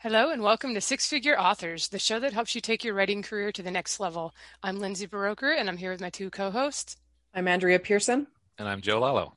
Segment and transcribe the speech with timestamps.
[0.00, 3.22] Hello, and welcome to Six Figure Authors, the show that helps you take your writing
[3.22, 4.34] career to the next level.
[4.62, 6.98] I'm Lindsay Buroker, and I'm here with my two co hosts.
[7.32, 8.26] I'm Andrea Pearson.
[8.58, 9.32] And I'm Joe Lallo.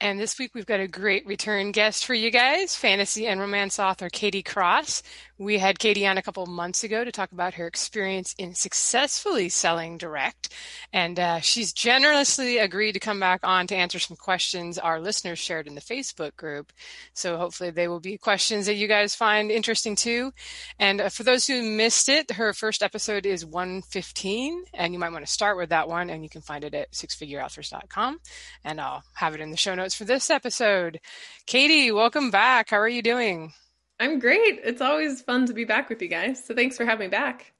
[0.00, 3.78] And this week we've got a great return guest for you guys, fantasy and romance
[3.78, 5.02] author Katie Cross.
[5.36, 9.48] We had Katie on a couple months ago to talk about her experience in successfully
[9.48, 10.54] selling direct.
[10.92, 15.40] And uh, she's generously agreed to come back on to answer some questions our listeners
[15.40, 16.72] shared in the Facebook group.
[17.14, 20.32] So hopefully they will be questions that you guys find interesting too.
[20.78, 25.10] And uh, for those who missed it, her first episode is 115, and you might
[25.10, 28.20] want to start with that one, and you can find it at sixfigureauthors.com.
[28.64, 31.00] And I'll have it in the show notes for this episode.
[31.46, 32.70] Katie, welcome back.
[32.70, 33.52] How are you doing?
[34.00, 34.60] I'm great.
[34.64, 36.44] It's always fun to be back with you guys.
[36.44, 37.52] So thanks for having me back.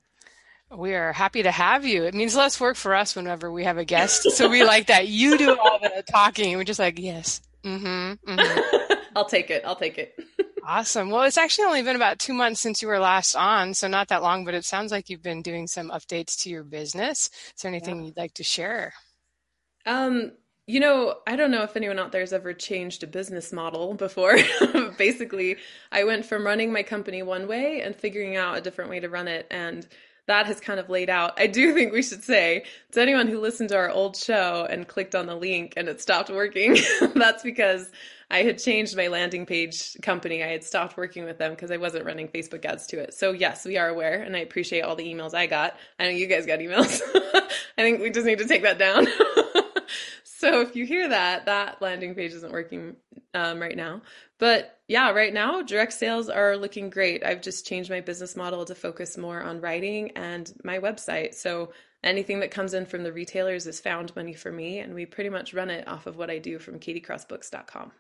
[0.76, 2.04] We are happy to have you.
[2.04, 4.30] It means less work for us whenever we have a guest.
[4.32, 5.06] So we like that.
[5.08, 6.56] You do all the talking.
[6.56, 7.40] We're just like, yes.
[7.62, 8.30] Mm-hmm.
[8.32, 8.94] mm-hmm.
[9.16, 9.62] I'll take it.
[9.64, 10.18] I'll take it.
[10.66, 11.10] awesome.
[11.10, 14.08] Well, it's actually only been about two months since you were last on, so not
[14.08, 17.30] that long, but it sounds like you've been doing some updates to your business.
[17.54, 18.06] Is there anything yeah.
[18.06, 18.92] you'd like to share?
[19.86, 20.32] Um,
[20.66, 23.94] you know, I don't know if anyone out there has ever changed a business model
[23.94, 24.36] before.
[24.98, 25.56] Basically,
[25.92, 29.08] I went from running my company one way and figuring out a different way to
[29.08, 29.46] run it.
[29.50, 29.86] And
[30.26, 31.38] that has kind of laid out.
[31.38, 34.88] I do think we should say to anyone who listened to our old show and
[34.88, 36.78] clicked on the link and it stopped working,
[37.14, 37.90] that's because
[38.30, 40.42] I had changed my landing page company.
[40.42, 43.12] I had stopped working with them because I wasn't running Facebook ads to it.
[43.12, 45.76] So, yes, we are aware, and I appreciate all the emails I got.
[46.00, 47.02] I know you guys got emails.
[47.14, 49.06] I think we just need to take that down.
[50.44, 52.96] So if you hear that, that landing page isn't working
[53.32, 54.02] um, right now.
[54.38, 57.24] But yeah, right now, direct sales are looking great.
[57.24, 61.32] I've just changed my business model to focus more on writing and my website.
[61.32, 65.06] So anything that comes in from the retailers is found money for me, and we
[65.06, 67.92] pretty much run it off of what I do from katiecrossbooks.com.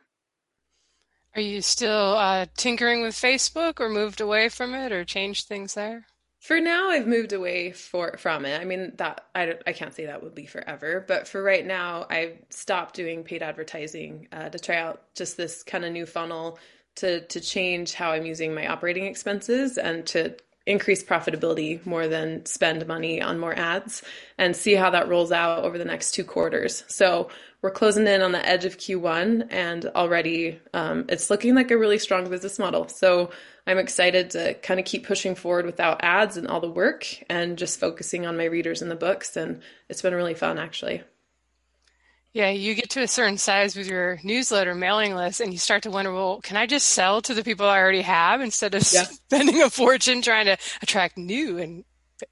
[1.34, 5.72] Are you still uh, tinkering with Facebook or moved away from it or changed things
[5.72, 6.04] there?
[6.44, 8.60] For now, I've moved away for from it.
[8.60, 12.04] I mean, that I, I can't say that would be forever, but for right now,
[12.10, 16.58] I've stopped doing paid advertising uh, to try out just this kind of new funnel
[16.96, 20.36] to to change how I'm using my operating expenses and to
[20.66, 24.02] increase profitability more than spend money on more ads
[24.36, 26.84] and see how that rolls out over the next two quarters.
[26.88, 27.30] So
[27.64, 31.78] we're closing in on the edge of Q1 and already um, it's looking like a
[31.78, 32.88] really strong business model.
[32.88, 33.30] So
[33.66, 37.56] I'm excited to kind of keep pushing forward without ads and all the work and
[37.56, 39.34] just focusing on my readers and the books.
[39.34, 41.04] And it's been really fun, actually.
[42.34, 45.84] Yeah, you get to a certain size with your newsletter mailing list and you start
[45.84, 48.86] to wonder, well, can I just sell to the people I already have instead of
[48.92, 49.04] yeah.
[49.26, 51.84] spending a fortune trying to attract new and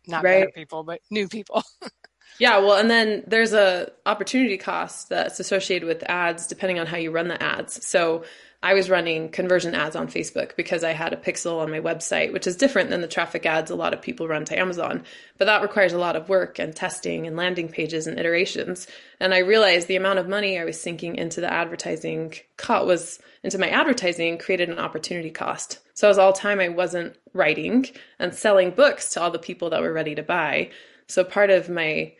[0.06, 0.40] not right.
[0.40, 1.62] better people, but new people?
[2.42, 6.96] yeah, well, and then there's a opportunity cost that's associated with ads depending on how
[6.96, 7.86] you run the ads.
[7.86, 8.24] So
[8.64, 12.32] I was running conversion ads on Facebook because I had a pixel on my website,
[12.32, 15.04] which is different than the traffic ads a lot of people run to Amazon.
[15.38, 18.88] But that requires a lot of work and testing and landing pages and iterations.
[19.20, 23.20] And I realized the amount of money I was sinking into the advertising cut was
[23.44, 25.78] into my advertising created an opportunity cost.
[25.94, 27.86] So was all time I wasn't writing
[28.18, 30.70] and selling books to all the people that were ready to buy.
[31.06, 32.14] So part of my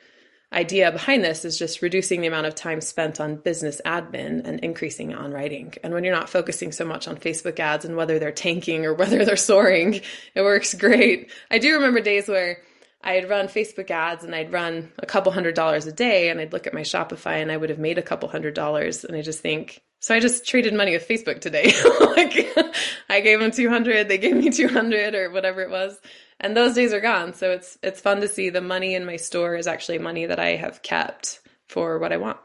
[0.53, 4.61] idea behind this is just reducing the amount of time spent on business admin and
[4.61, 5.75] increasing on writing.
[5.83, 8.95] And when you're not focusing so much on Facebook ads and whether they're tanking or
[9.03, 10.01] whether they're soaring,
[10.35, 11.31] it works great.
[11.51, 12.59] I do remember days where
[13.03, 16.53] I'd run Facebook ads and I'd run a couple hundred dollars a day and I'd
[16.53, 19.23] look at my Shopify and I would have made a couple hundred dollars and I
[19.23, 21.73] just think, so I just traded money with Facebook today.
[22.17, 22.49] like
[23.09, 25.99] I gave them 200, they gave me 200 or whatever it was
[26.43, 27.33] and those days are gone.
[27.35, 30.39] So it's it's fun to see the money in my store is actually money that
[30.39, 32.39] I have kept for what I want.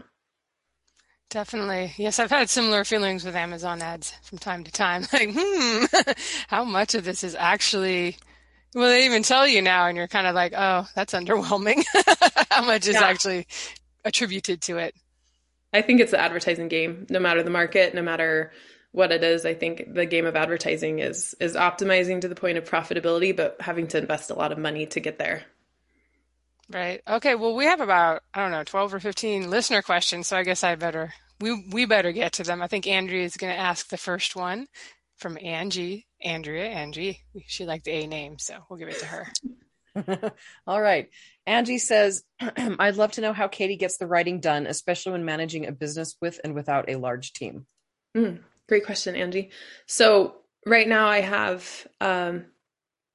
[1.29, 1.93] Definitely.
[1.97, 5.05] Yes, I've had similar feelings with Amazon ads from time to time.
[5.13, 5.85] Like, hmm,
[6.47, 8.17] how much of this is actually
[8.73, 11.83] well, they even tell you now, and you're kind of like, oh, that's underwhelming.
[12.51, 13.03] how much is yeah.
[13.03, 13.47] actually
[14.05, 14.93] attributed to it?
[15.73, 18.51] I think it's the advertising game, no matter the market, no matter
[18.97, 19.45] what it is.
[19.45, 23.57] I think the game of advertising is is optimizing to the point of profitability, but
[23.59, 25.43] having to invest a lot of money to get there.
[26.69, 27.01] Right.
[27.07, 27.35] Okay.
[27.35, 30.63] Well, we have about I don't know twelve or fifteen listener questions, so I guess
[30.63, 32.61] I better we we better get to them.
[32.61, 34.67] I think Andrea is going to ask the first one
[35.17, 36.07] from Angie.
[36.21, 37.19] Andrea, Angie.
[37.45, 40.33] She liked the A name, so we'll give it to her.
[40.67, 41.09] All right.
[41.45, 42.23] Angie says,
[42.57, 46.15] I'd love to know how Katie gets the writing done, especially when managing a business
[46.19, 47.67] with and without a large team.
[48.15, 48.39] Mm.
[48.67, 49.51] Great question, Angie.
[49.85, 50.35] So
[50.65, 52.45] right now I have um,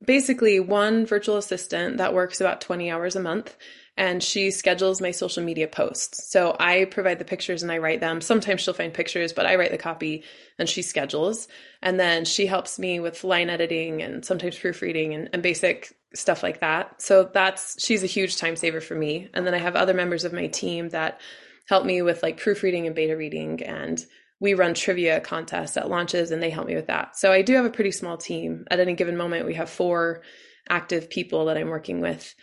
[0.05, 3.57] basically one virtual assistant that works about 20 hours a month.
[3.97, 6.31] and she schedules my social media posts.
[6.31, 8.23] So I provide the pictures and I write them.
[8.23, 10.25] Sometimes she'll find pictures, but I write the copy
[10.59, 11.47] and she schedules.
[11.83, 16.43] And then she helps me with line editing and sometimes proofreading and, and basic stuff
[16.43, 17.03] like that.
[17.03, 19.29] So that's, she's a huge time saver for me.
[19.35, 21.21] And then I have other members of my team that
[21.69, 24.05] help me with like proofreading and beta reading and
[24.43, 27.17] we run trivia contests at launches and they help me with that.
[27.17, 28.65] So I do have a pretty small team.
[28.73, 30.23] At any given moment, we have four
[30.69, 32.35] active people that I'm working with.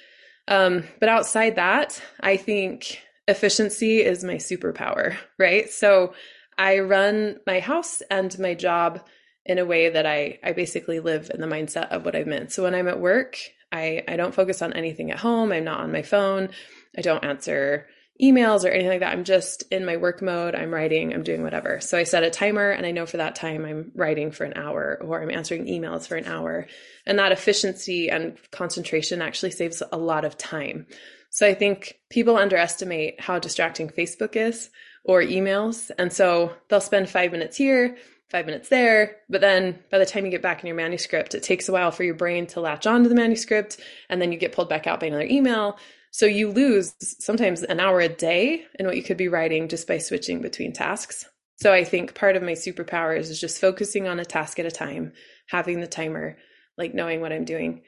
[0.47, 5.69] Um, but outside that, I think efficiency is my superpower, right?
[5.69, 6.13] So
[6.57, 9.01] I run my house and my job
[9.45, 12.53] in a way that I, I basically live in the mindset of what I've meant.
[12.53, 13.37] So when I'm at work,
[13.73, 15.51] I, I don't focus on anything at home.
[15.51, 16.51] I'm not on my phone.
[16.97, 17.87] I don't answer
[18.21, 19.13] emails or anything like that.
[19.13, 20.54] I'm just in my work mode.
[20.54, 21.80] I'm writing, I'm doing whatever.
[21.80, 24.57] So I set a timer and I know for that time I'm writing for an
[24.57, 26.68] hour or I'm answering emails for an hour.
[27.06, 30.86] And that efficiency and concentration actually saves a lot of time.
[31.30, 34.69] So I think people underestimate how distracting Facebook is
[35.06, 35.89] or emails.
[35.98, 37.98] And so they'll spend five minutes here,
[38.30, 39.18] five minutes there.
[39.30, 41.92] But then by the time you get back in your manuscript, it takes a while
[41.92, 43.80] for your brain to latch onto the manuscript.
[44.10, 45.77] And then you get pulled back out by another email.
[46.11, 49.88] So you lose sometimes an hour a day in what you could be writing just
[49.88, 51.25] by switching between tasks.
[51.57, 54.71] So I think part of my superpowers is just focusing on a task at a
[54.71, 55.13] time,
[55.47, 56.38] having the timer,
[56.77, 57.81] like knowing what I'm doing.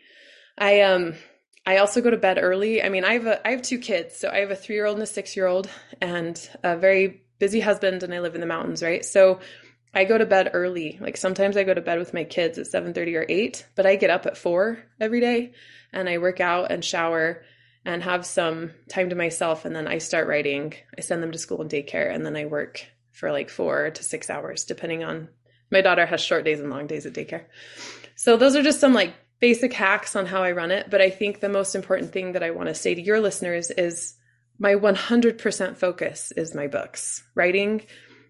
[0.57, 1.15] I um
[1.65, 2.83] I also go to bed early.
[2.83, 4.17] I mean, I have a I have two kids.
[4.17, 5.69] So I have a 3-year-old and a 6-year-old
[6.01, 9.05] and a very busy husband and I live in the mountains, right?
[9.05, 9.39] So
[9.93, 10.97] I go to bed early.
[11.01, 13.95] Like sometimes I go to bed with my kids at 7:30 or 8, but I
[13.95, 15.53] get up at 4 every day
[15.93, 17.43] and I work out and shower
[17.85, 19.65] and have some time to myself.
[19.65, 20.73] And then I start writing.
[20.97, 24.03] I send them to school and daycare, and then I work for like four to
[24.03, 25.29] six hours, depending on
[25.71, 27.45] my daughter has short days and long days at daycare.
[28.15, 30.89] So those are just some like basic hacks on how I run it.
[30.89, 33.71] But I think the most important thing that I want to say to your listeners
[33.71, 34.15] is
[34.59, 37.23] my 100% focus is my books.
[37.33, 37.81] Writing,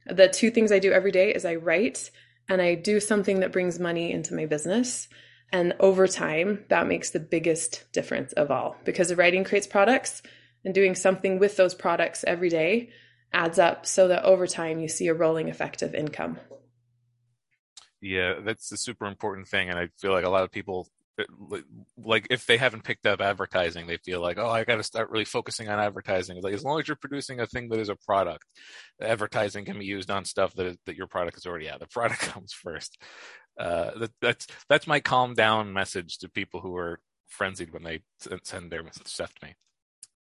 [0.05, 2.09] the two things I do every day is I write
[2.47, 5.07] and I do something that brings money into my business.
[5.51, 10.21] And over time, that makes the biggest difference of all because the writing creates products
[10.63, 12.91] and doing something with those products every day
[13.33, 16.39] adds up so that over time you see a rolling effect of income.
[18.01, 19.69] Yeah, that's a super important thing.
[19.69, 20.87] And I feel like a lot of people
[21.19, 21.57] uh,
[21.97, 25.09] like if they haven't picked up advertising, they feel like, oh, I got to start
[25.09, 26.41] really focusing on advertising.
[26.41, 28.45] like as long as you're producing a thing that is a product,
[29.01, 31.79] advertising can be used on stuff that that your product is already out.
[31.79, 32.97] The product comes first.
[33.59, 38.01] Uh, that, that's that's my calm down message to people who are frenzied when they
[38.43, 39.55] send their stuff to me.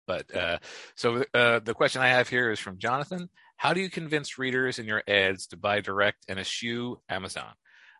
[0.05, 0.57] But uh,
[0.95, 3.29] so uh, the question I have here is from Jonathan.
[3.57, 7.53] How do you convince readers in your ads to buy direct and eschew Amazon?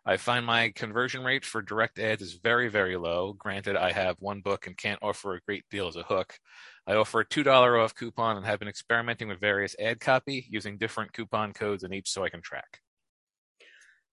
[0.06, 3.32] I find my conversion rate for direct ads is very, very low.
[3.32, 6.38] Granted, I have one book and can't offer a great deal as a hook.
[6.86, 10.76] I offer a $2 off coupon and have been experimenting with various ad copy using
[10.76, 12.80] different coupon codes in each so I can track.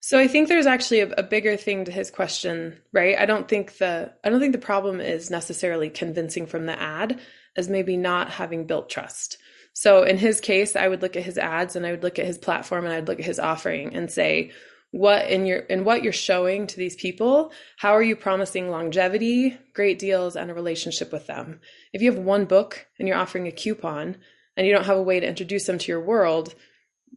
[0.04, 3.16] So I think there's actually a, a, bigger thing to his question, right?
[3.18, 7.20] I don't think the I don't think the problem is necessarily convincing from the ad
[7.56, 9.38] as maybe not having built trust.
[9.74, 12.26] So in his case, I would look at his ads and I would look at
[12.26, 14.52] his platform and I'd look at his offering and say,
[14.90, 19.58] what in your in what you're showing to these people, how are you promising longevity,
[19.74, 21.60] great deals, and a relationship with them?
[21.94, 24.18] If you have one book and you're offering a coupon
[24.58, 26.56] and you don't have a way to introduce them to your world,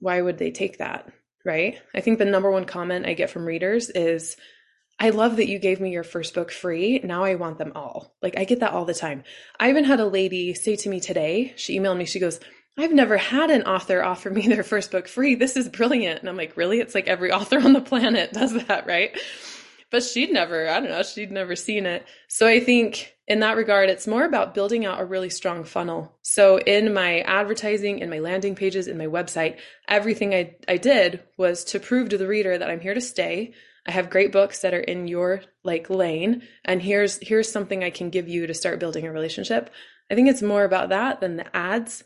[0.01, 1.11] why would they take that?
[1.45, 1.81] Right?
[1.95, 4.37] I think the number one comment I get from readers is,
[4.99, 7.01] I love that you gave me your first book free.
[7.03, 8.15] Now I want them all.
[8.23, 9.25] Like I get that all the time.
[9.59, 12.39] I even had a lady say to me today, she emailed me, she goes,
[12.77, 15.35] I've never had an author offer me their first book free.
[15.35, 16.21] This is brilliant.
[16.21, 16.81] And I'm like, really?
[16.81, 19.17] It's like every author on the planet does that, right?
[19.95, 22.05] But she'd never, I don't know, she'd never seen it.
[22.27, 26.19] So I think in that regard, it's more about building out a really strong funnel.
[26.23, 31.23] So in my advertising, in my landing pages, in my website, everything I, I did
[31.39, 33.55] was to prove to the reader that I'm here to stay.
[33.87, 36.43] I have great books that are in your like lane.
[36.65, 39.71] And here's, here's something I can give you to start building a relationship.
[40.11, 42.03] I think it's more about that than the ads.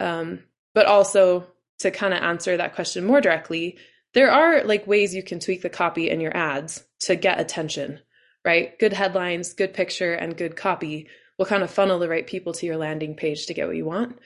[0.00, 0.40] Um,
[0.74, 1.46] but also
[1.78, 3.78] to kind of answer that question more directly,
[4.12, 8.00] there are like ways you can tweak the copy in your ads to get attention
[8.44, 8.78] right?
[8.78, 12.66] Good headlines, good picture, and good copy will kind of funnel the right people to
[12.66, 14.18] your landing page to get what you want.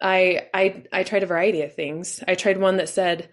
[0.00, 2.22] I I I tried a variety of things.
[2.26, 3.28] I tried one that said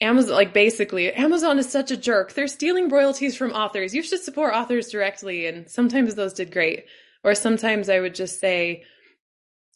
[0.00, 2.32] Amazon like basically Amazon is such a jerk.
[2.34, 3.94] They're stealing royalties from authors.
[3.94, 6.84] You should support authors directly and sometimes those did great.
[7.24, 8.84] Or sometimes I would just say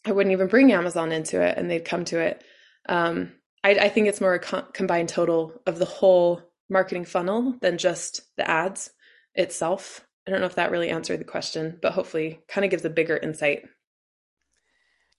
[0.05, 2.43] I wouldn't even bring Amazon into it and they'd come to it.
[2.87, 3.31] Um,
[3.63, 7.77] I, I, think it's more a co- combined total of the whole marketing funnel than
[7.77, 8.91] just the ads
[9.35, 10.05] itself.
[10.27, 12.89] I don't know if that really answered the question, but hopefully kind of gives a
[12.89, 13.63] bigger insight.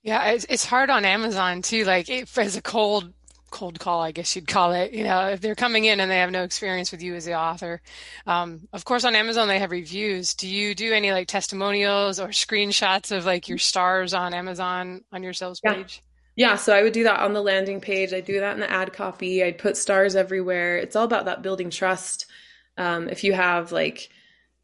[0.02, 1.84] Yeah, it's, it's hard on Amazon too.
[1.84, 3.12] Like if, as a cold
[3.50, 4.92] cold call, I guess you'd call it.
[4.92, 7.34] You know, if they're coming in and they have no experience with you as the
[7.34, 7.80] author.
[8.26, 10.34] Um, of course, on Amazon they have reviews.
[10.34, 15.22] Do you do any like testimonials or screenshots of like your stars on Amazon on
[15.22, 16.02] your sales page?
[16.38, 16.56] Yeah.
[16.56, 18.12] so I would do that on the landing page.
[18.14, 19.42] I do that in the ad copy.
[19.42, 20.78] I'd put stars everywhere.
[20.78, 22.26] It's all about that building trust.
[22.76, 24.08] Um, if you have like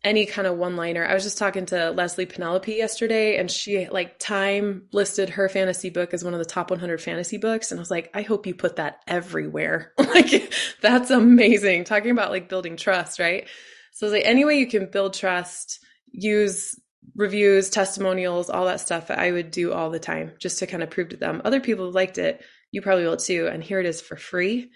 [0.05, 1.05] any kind of one liner.
[1.05, 5.89] I was just talking to Leslye Penelope yesterday and she like Time listed her fantasy
[5.89, 8.47] book as one of the top 100 fantasy books and I was like, I hope
[8.47, 9.93] you put that everywhere.
[9.99, 10.53] like
[10.83, 11.85] that's amazing.
[11.85, 13.49] Talking about like building trust, right?
[13.93, 15.81] So like any way you can build trust,
[16.13, 16.79] use
[17.15, 20.91] reviews, testimonials, all that stuff I would do all the time just to kind of
[20.91, 21.43] prove to them.
[21.45, 22.43] Other people liked it.
[22.73, 23.49] You probably will too.
[23.51, 24.71] And here it is for free.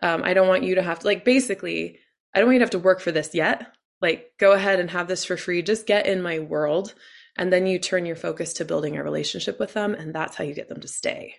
[0.00, 1.98] Um, I don't want you to have to like basically
[2.34, 3.72] I don't want you to have to work for this yet
[4.02, 6.92] like go ahead and have this for free just get in my world
[7.38, 10.44] and then you turn your focus to building a relationship with them and that's how
[10.44, 11.36] you get them to stay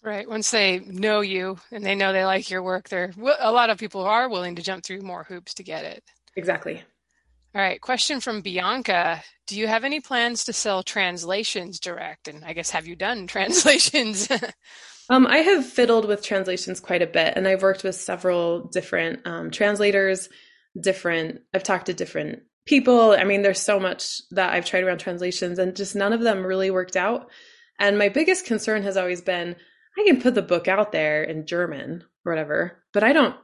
[0.00, 3.68] right once they know you and they know they like your work they're a lot
[3.68, 6.02] of people are willing to jump through more hoops to get it
[6.36, 6.82] exactly
[7.54, 12.44] all right question from bianca do you have any plans to sell translations direct and
[12.44, 14.28] i guess have you done translations
[15.10, 19.26] um, i have fiddled with translations quite a bit and i've worked with several different
[19.26, 20.28] um, translators
[20.80, 23.12] different I've talked to different people.
[23.12, 26.46] I mean, there's so much that I've tried around translations and just none of them
[26.46, 27.30] really worked out.
[27.78, 29.56] And my biggest concern has always been
[29.96, 33.36] I can put the book out there in German or whatever, but I don't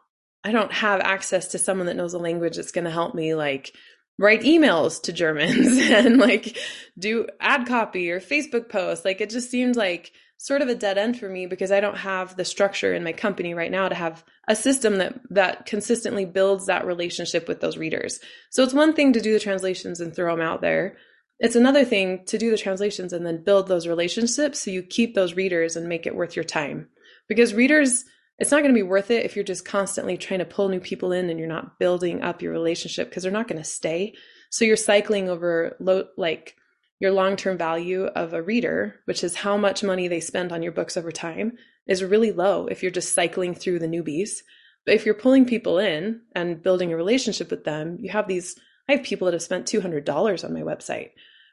[0.42, 3.34] I don't have access to someone that knows a language that's going to help me
[3.34, 3.74] like
[4.20, 6.56] write emails to Germans and like
[6.98, 9.04] do ad copy or Facebook posts.
[9.04, 11.96] Like it just seemed like sort of a dead end for me because I don't
[11.96, 16.26] have the structure in my company right now to have a system that that consistently
[16.26, 18.20] builds that relationship with those readers.
[18.50, 20.98] So it's one thing to do the translations and throw them out there.
[21.38, 25.14] It's another thing to do the translations and then build those relationships so you keep
[25.14, 26.88] those readers and make it worth your time.
[27.26, 28.04] Because readers
[28.40, 30.80] it's not going to be worth it if you're just constantly trying to pull new
[30.80, 34.14] people in and you're not building up your relationship because they're not going to stay.
[34.48, 36.56] So you're cycling over low, like
[37.00, 40.62] your long term value of a reader, which is how much money they spend on
[40.62, 41.52] your books over time,
[41.86, 44.38] is really low if you're just cycling through the newbies.
[44.86, 48.58] But if you're pulling people in and building a relationship with them, you have these.
[48.88, 51.10] I have people that have spent $200 on my website,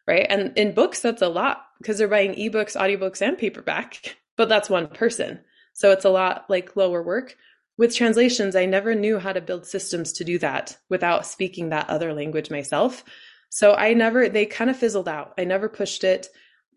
[0.08, 0.25] right?
[0.27, 4.70] And in books, that's a lot because they're buying ebooks, audiobooks, and paperback, but that's
[4.70, 5.41] one person.
[5.77, 7.38] So it's a lot like lower work.
[7.77, 11.88] With translations, I never knew how to build systems to do that without speaking that
[11.88, 13.03] other language myself.
[13.51, 15.36] So I never, they kind of fizzled out.
[15.38, 16.29] I never pushed it.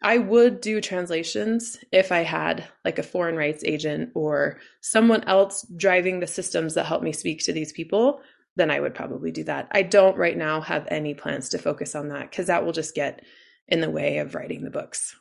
[0.02, 5.66] I would do translations if I had like a foreign rights agent or someone else
[5.78, 8.20] driving the systems that help me speak to these people.
[8.56, 9.68] Then I would probably do that.
[9.72, 12.94] I don't right now have any plans to focus on that because that will just
[12.94, 13.24] get
[13.66, 15.16] in the way of writing the books.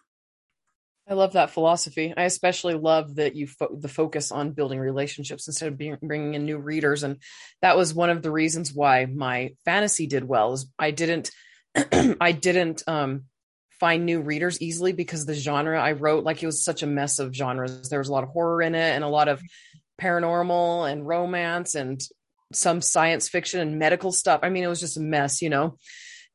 [1.09, 2.13] I love that philosophy.
[2.15, 6.35] I especially love that you fo- the focus on building relationships instead of being, bringing
[6.35, 7.17] in new readers, and
[7.63, 10.53] that was one of the reasons why my fantasy did well.
[10.53, 11.31] Is I didn't,
[12.21, 13.23] I didn't um,
[13.79, 17.17] find new readers easily because the genre I wrote, like it was such a mess
[17.17, 17.89] of genres.
[17.89, 19.41] There was a lot of horror in it, and a lot of
[19.99, 21.99] paranormal and romance, and
[22.53, 24.41] some science fiction and medical stuff.
[24.43, 25.75] I mean, it was just a mess, you know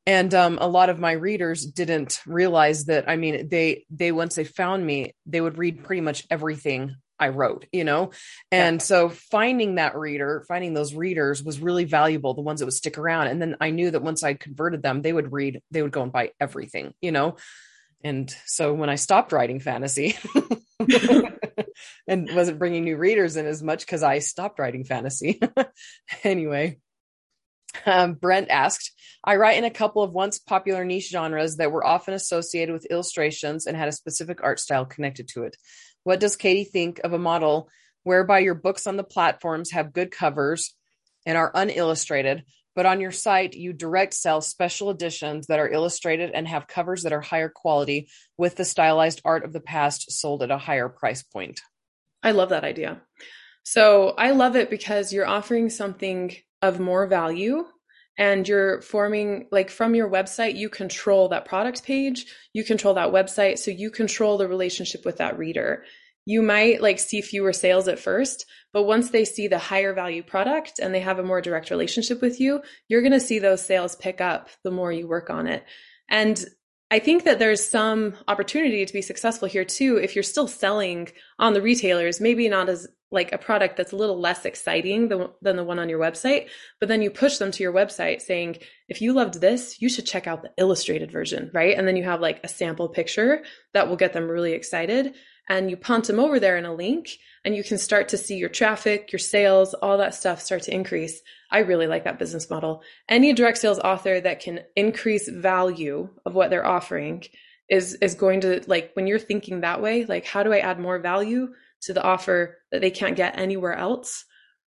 [0.07, 4.35] and um, a lot of my readers didn't realize that i mean they they once
[4.35, 8.11] they found me they would read pretty much everything i wrote you know?
[8.51, 8.83] And yeah.
[8.83, 12.97] so finding that reader finding those readers was really valuable the ones that would stick
[12.97, 13.27] around.
[13.27, 16.03] And then i knew that once i converted them they would read they would go
[16.03, 17.37] and buy everything you know?
[18.03, 20.17] And so when i stopped writing fantasy
[22.07, 25.39] and wasn't bringing new readers in as much because i stopped writing fantasy.
[26.23, 26.79] Anyway
[27.85, 28.91] um, Brent asked,
[29.23, 32.85] I write in a couple of once popular niche genres that were often associated with
[32.85, 35.55] illustrations and had a specific art style connected to it.
[36.03, 37.69] What does Katie think of a model
[38.03, 40.75] whereby your books on the platforms have good covers
[41.25, 42.43] and are unillustrated,
[42.75, 47.03] but on your site you direct sell special editions that are illustrated and have covers
[47.03, 50.87] that are higher quality with the stylized art of the past sold at a higher
[50.87, 51.61] price point?
[52.21, 53.01] I love that idea.
[53.63, 57.65] So I love it because you're offering something of more value
[58.17, 63.09] and you're forming like from your website you control that product page you control that
[63.09, 65.83] website so you control the relationship with that reader.
[66.27, 70.23] You might like see fewer sales at first but once they see the higher value
[70.23, 73.63] product and they have a more direct relationship with you you're going to see those
[73.63, 75.63] sales pick up the more you work on it.
[76.09, 76.43] And
[76.91, 81.09] I think that there's some opportunity to be successful here too if you're still selling
[81.39, 85.27] on the retailers, maybe not as like a product that's a little less exciting than,
[85.41, 86.47] than the one on your website,
[86.79, 88.57] but then you push them to your website saying,
[88.89, 91.77] if you loved this, you should check out the illustrated version, right?
[91.77, 93.43] And then you have like a sample picture
[93.73, 95.13] that will get them really excited.
[95.47, 97.09] And you punt them over there in a link,
[97.43, 100.73] and you can start to see your traffic, your sales, all that stuff start to
[100.73, 101.21] increase.
[101.51, 102.81] I really like that business model.
[103.07, 107.25] Any direct sales author that can increase value of what they're offering
[107.69, 110.79] is is going to like when you're thinking that way, like how do I add
[110.79, 111.49] more value?
[111.81, 114.25] To the offer that they can't get anywhere else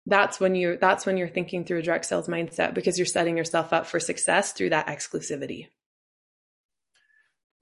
[0.07, 3.37] that's when you that's when you're thinking through a direct sales mindset because you're setting
[3.37, 5.69] yourself up for success through that exclusivity.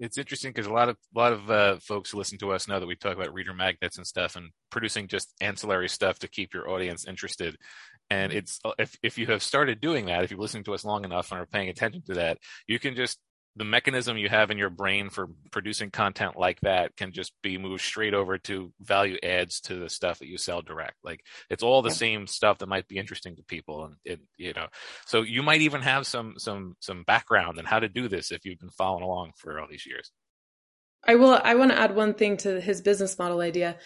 [0.00, 2.66] It's interesting because a lot of a lot of uh, folks who listen to us
[2.66, 6.28] know that we talk about reader magnets and stuff and producing just ancillary stuff to
[6.28, 7.56] keep your audience interested.
[8.10, 11.04] And it's if if you have started doing that if you've listened to us long
[11.04, 13.18] enough and are paying attention to that you can just
[13.56, 17.58] the mechanism you have in your brain for producing content like that can just be
[17.58, 20.96] moved straight over to value adds to the stuff that you sell direct.
[21.04, 21.94] Like it's all the yeah.
[21.94, 24.68] same stuff that might be interesting to people and it, you know.
[25.06, 28.44] So you might even have some some some background in how to do this if
[28.44, 30.10] you've been following along for all these years.
[31.04, 33.76] I will i want to add one thing to his business model idea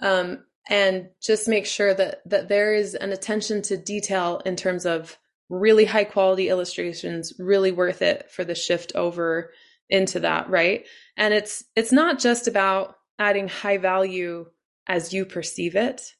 [0.00, 4.86] um, and just make sure that that there is an attention to detail in terms
[4.86, 5.18] of
[5.52, 9.52] really high quality illustrations really worth it for the shift over
[9.90, 10.86] into that right?
[11.16, 14.46] And it's it's not just about adding high value
[14.88, 16.14] as you perceive it.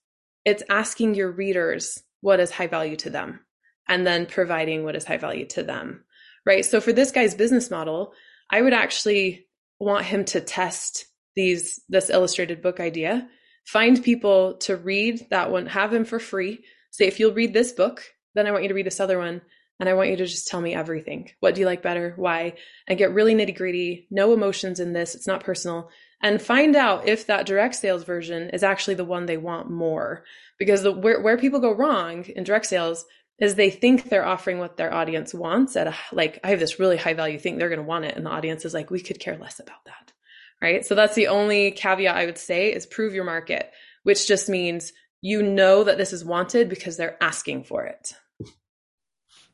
[0.44, 3.40] It's asking your readers what is high value to them
[3.88, 6.04] and then providing what is high value to them
[6.44, 6.64] right?
[6.64, 8.14] So for this guy's business model
[8.50, 9.46] i would actually
[9.78, 13.28] want him to test these this illustrated book idea
[13.64, 16.64] find people to read that one have him for free.
[16.90, 18.02] Say if you'll read this book
[18.34, 19.42] then I want you to read this other one
[19.80, 21.30] and I want you to just tell me everything.
[21.40, 22.14] What do you like better?
[22.16, 22.54] Why?
[22.86, 24.06] And get really nitty gritty.
[24.10, 25.14] No emotions in this.
[25.14, 25.90] It's not personal.
[26.22, 30.24] And find out if that direct sales version is actually the one they want more.
[30.58, 33.04] Because the, where, where people go wrong in direct sales
[33.40, 36.78] is they think they're offering what their audience wants at a, like, I have this
[36.78, 37.58] really high value thing.
[37.58, 38.16] They're going to want it.
[38.16, 40.12] And the audience is like, we could care less about that.
[40.60, 40.86] Right.
[40.86, 43.68] So that's the only caveat I would say is prove your market,
[44.04, 48.12] which just means you know that this is wanted because they're asking for it.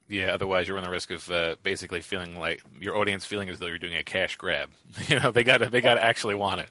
[0.08, 3.58] Yeah, otherwise you run the risk of uh, basically feeling like your audience feeling as
[3.58, 4.71] though you're doing a cash grab.
[5.08, 6.71] You know, they got to they got to actually want it.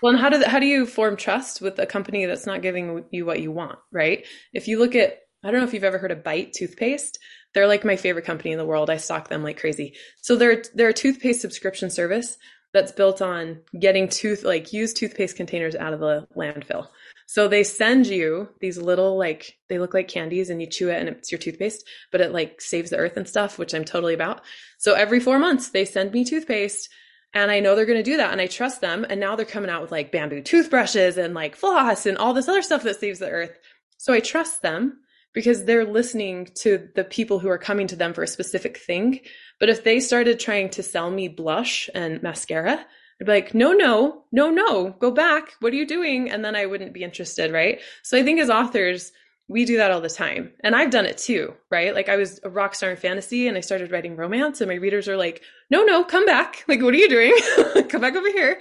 [0.00, 3.04] Well, and how do how do you form trust with a company that's not giving
[3.10, 4.24] you what you want, right?
[4.52, 7.18] If you look at I don't know if you've ever heard of Bite toothpaste.
[7.54, 8.90] They're like my favorite company in the world.
[8.90, 9.94] I stock them like crazy.
[10.22, 12.36] So they're they're a toothpaste subscription service
[12.72, 16.88] that's built on getting tooth like used toothpaste containers out of the landfill.
[17.26, 20.98] So they send you these little like they look like candies and you chew it
[20.98, 24.14] and it's your toothpaste, but it like saves the earth and stuff, which I'm totally
[24.14, 24.42] about.
[24.78, 26.88] So every 4 months they send me toothpaste
[27.34, 29.44] and I know they're going to do that and I trust them and now they're
[29.44, 33.00] coming out with like bamboo toothbrushes and like floss and all this other stuff that
[33.00, 33.58] saves the earth.
[33.98, 35.00] So I trust them
[35.38, 39.20] because they're listening to the people who are coming to them for a specific thing.
[39.60, 42.72] But if they started trying to sell me blush and mascara,
[43.20, 45.52] I'd be like, no, no, no, no, go back.
[45.60, 46.28] What are you doing?
[46.28, 47.80] And then I wouldn't be interested, right?
[48.02, 49.12] So I think as authors,
[49.46, 50.50] we do that all the time.
[50.64, 51.94] And I've done it too, right?
[51.94, 54.74] Like I was a rock star in fantasy and I started writing romance and my
[54.74, 56.64] readers are like, no, no, come back.
[56.66, 57.86] Like, what are you doing?
[57.88, 58.58] come back over here.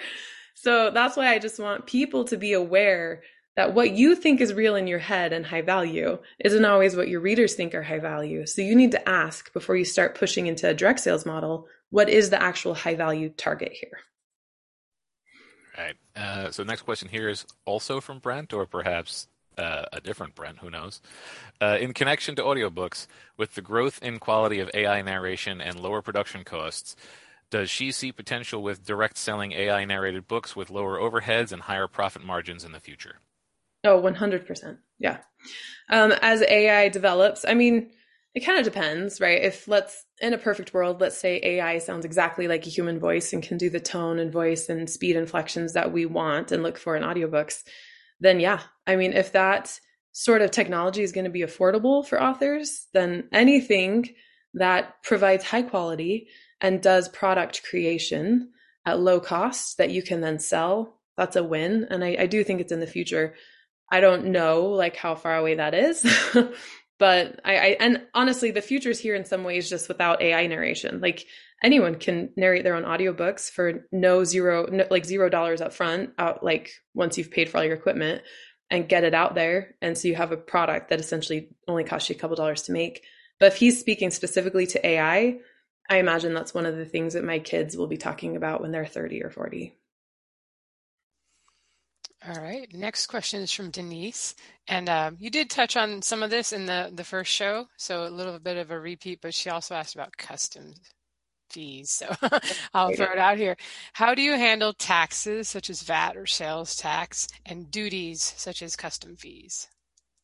[0.54, 3.24] So that's why I just want people to be aware
[3.58, 7.10] that what you think is real in your head and high value isn't always what
[7.10, 8.46] your readers think are high value.
[8.46, 12.08] So you need to ask before you start pushing into a direct sales model, what
[12.08, 14.00] is the actual high value target here?
[15.78, 15.96] right.
[16.16, 20.60] Uh, so next question here is also from Brent, or perhaps uh, a different Brent,
[20.60, 21.02] who knows?
[21.60, 26.02] Uh, in connection to audiobooks, with the growth in quality of AI narration and lower
[26.04, 26.96] production costs,
[27.50, 31.88] does she see potential with direct selling AI narrated books with lower overheads and higher
[31.88, 33.20] profit margins in the future?
[33.88, 34.78] Oh, 100%.
[35.00, 35.18] Yeah.
[35.90, 37.92] Um, as AI develops, I mean,
[38.36, 39.42] it kind of depends, right?
[39.42, 43.34] If let's in a perfect world, let's say AI sounds exactly like a human voice
[43.34, 46.78] and can do the tone and voice and speed inflections that we want and look
[46.78, 47.64] for in audiobooks,
[48.20, 48.60] then yeah.
[48.86, 49.80] I mean, if that
[50.12, 54.10] sort of technology is going to be affordable for authors, then anything
[54.54, 56.28] that provides high quality
[56.62, 58.52] and does product creation
[58.86, 61.88] at low cost that you can then sell, that's a win.
[61.90, 63.34] And I, I do think it's in the future.
[63.92, 66.06] I don't know like how far away that is,
[67.00, 71.00] but I, I and honestly the future's here in some ways just without ai narration.
[71.02, 71.26] Like
[71.64, 76.12] anyone can narrate their own audiobooks for no zero no, like zero dollars up front
[76.18, 78.24] out like once you've paid for all your equipment
[78.70, 79.76] and get it out there.
[79.82, 82.74] And so you have a product that essentially only costs you a couple dollars to
[82.74, 83.04] make.
[83.40, 85.38] But if he's speaking specifically to ai
[85.90, 88.72] i imagine that's one of the things that my kids will be talking about when
[88.72, 89.78] they're 30 or 40
[92.28, 92.68] All right.
[92.74, 94.36] Next question is from Denise,
[94.68, 98.06] and uh, you did touch on some of this in the the first show, so
[98.06, 99.20] a little bit of a repeat.
[99.22, 100.78] But she also asked about customs
[101.50, 102.14] fees, so
[102.74, 103.56] I'll throw it out here.
[103.94, 108.76] How do you handle taxes such as VAT or sales tax, and duties such as
[108.76, 109.70] custom fees?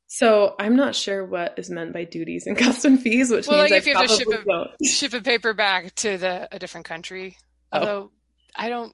[0.07, 3.71] So I'm not sure what is meant by duties and custom fees, which well, means
[3.71, 6.59] like if I you have to ship a, ship a paper back to the a
[6.59, 7.37] different country,
[7.71, 7.79] Oh.
[7.79, 8.11] although
[8.55, 8.93] I don't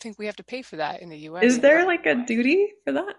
[0.00, 1.44] think we have to pay for that in the U.S.
[1.44, 3.14] Is there like a duty for that?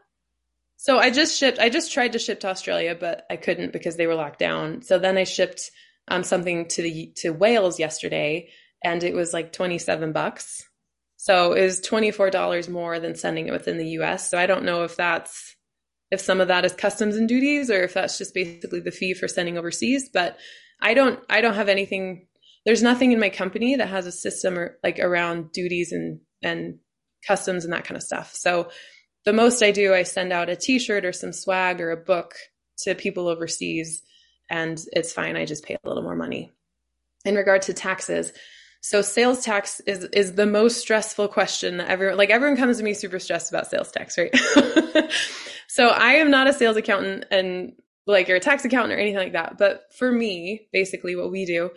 [0.81, 1.59] So I just shipped.
[1.59, 4.81] I just tried to ship to Australia, but I couldn't because they were locked down.
[4.81, 5.71] So then I shipped
[6.07, 8.49] um, something to the to Wales yesterday,
[8.81, 10.63] and it was like twenty seven bucks.
[11.17, 14.29] So it was twenty four dollars more than sending it within the U.S.
[14.29, 15.57] So I don't know if that's
[16.11, 19.13] if some of that is customs and duties, or if that's just basically the fee
[19.13, 20.09] for sending overseas.
[20.13, 20.37] But
[20.81, 21.19] I don't.
[21.29, 22.27] I don't have anything.
[22.65, 26.79] There's nothing in my company that has a system or like around duties and and
[27.25, 28.33] customs and that kind of stuff.
[28.33, 28.69] So
[29.25, 32.35] the most I do, I send out a t-shirt or some swag or a book
[32.79, 34.01] to people overseas
[34.49, 35.35] and it's fine.
[35.35, 36.51] I just pay a little more money.
[37.25, 38.31] In regard to taxes,
[38.81, 42.83] so sales tax is is the most stressful question that everyone like everyone comes to
[42.83, 44.33] me super stressed about sales tax, right?
[45.67, 47.73] so I am not a sales accountant and
[48.07, 49.57] like or a tax accountant or anything like that.
[49.57, 51.71] But for me, basically what we do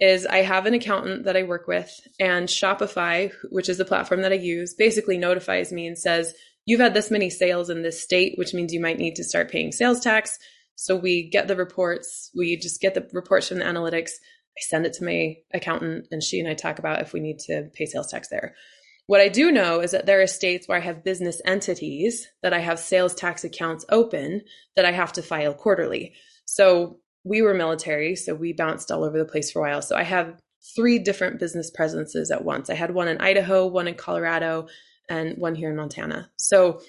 [0.00, 4.22] is I have an accountant that I work with and Shopify, which is the platform
[4.22, 6.34] that I use, basically notifies me and says,
[6.66, 9.50] you've had this many sales in this state, which means you might need to start
[9.50, 10.38] paying sales tax.
[10.76, 14.10] So we get the reports, we just get the reports from the analytics.
[14.56, 17.40] I send it to my accountant and she and I talk about if we need
[17.40, 18.54] to pay sales tax there.
[19.06, 22.52] What I do know is that there are states where I have business entities that
[22.52, 24.42] I have sales tax accounts open
[24.76, 26.12] that I have to file quarterly.
[26.44, 29.82] So we were military, so we bounced all over the place for a while.
[29.82, 30.38] So I have
[30.74, 32.70] three different business presences at once.
[32.70, 34.68] I had one in Idaho, one in Colorado,
[35.08, 36.30] and one here in Montana.
[36.36, 36.80] So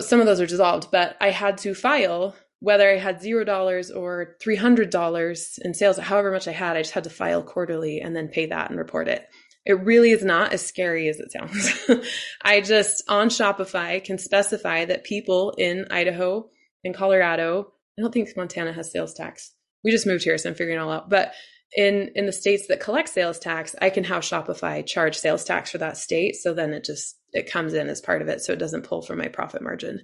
[0.00, 3.90] some of those are dissolved, but I had to file whether I had zero dollars
[3.90, 7.42] or three hundred dollars in sales, however much I had, I just had to file
[7.42, 9.26] quarterly and then pay that and report it.
[9.66, 12.06] It really is not as scary as it sounds.
[12.42, 16.48] I just on Shopify can specify that people in Idaho
[16.84, 19.52] and Colorado, I don't think Montana has sales tax.
[19.84, 21.10] We just moved here, so I'm figuring it all out.
[21.10, 21.32] But
[21.76, 25.70] in in the states that collect sales tax, I can have Shopify charge sales tax
[25.70, 26.36] for that state.
[26.36, 29.02] So then it just it comes in as part of it, so it doesn't pull
[29.02, 30.00] from my profit margin.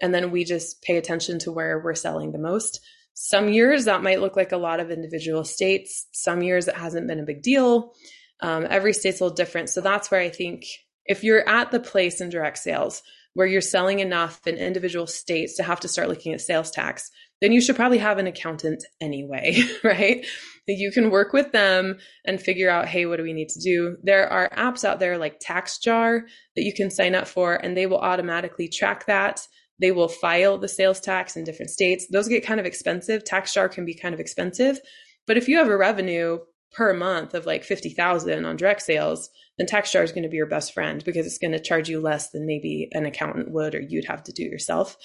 [0.00, 2.80] And then we just pay attention to where we're selling the most.
[3.14, 6.08] Some years that might look like a lot of individual states.
[6.12, 7.92] Some years it hasn't been a big deal.
[8.40, 9.68] Um, every state's a little different.
[9.68, 10.64] So that's where I think
[11.04, 13.02] if you're at the place in direct sales
[13.34, 17.10] where you're selling enough in individual states to have to start looking at sales tax,
[17.40, 20.24] then you should probably have an accountant anyway, right?
[20.66, 23.96] You can work with them and figure out, hey, what do we need to do?
[24.02, 26.20] There are apps out there like TaxJar
[26.54, 29.46] that you can sign up for, and they will automatically track that.
[29.80, 32.06] They will file the sales tax in different states.
[32.12, 33.24] Those get kind of expensive.
[33.24, 34.78] TaxJar can be kind of expensive.
[35.26, 36.38] But if you have a revenue
[36.72, 40.46] per month of like 50,000 on direct sales, then TaxJar is going to be your
[40.46, 43.80] best friend because it's going to charge you less than maybe an accountant would or
[43.80, 44.96] you'd have to do yourself.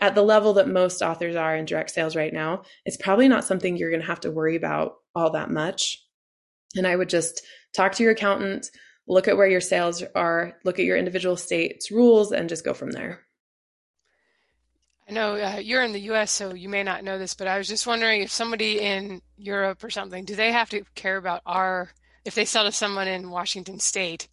[0.00, 3.44] At the level that most authors are in direct sales right now, it's probably not
[3.44, 6.04] something you're going to have to worry about all that much.
[6.76, 7.42] And I would just
[7.74, 8.70] talk to your accountant,
[9.08, 12.74] look at where your sales are, look at your individual state's rules, and just go
[12.74, 13.22] from there.
[15.08, 17.56] I know uh, you're in the US, so you may not know this, but I
[17.56, 21.40] was just wondering if somebody in Europe or something, do they have to care about
[21.46, 21.90] our,
[22.26, 24.28] if they sell to someone in Washington State,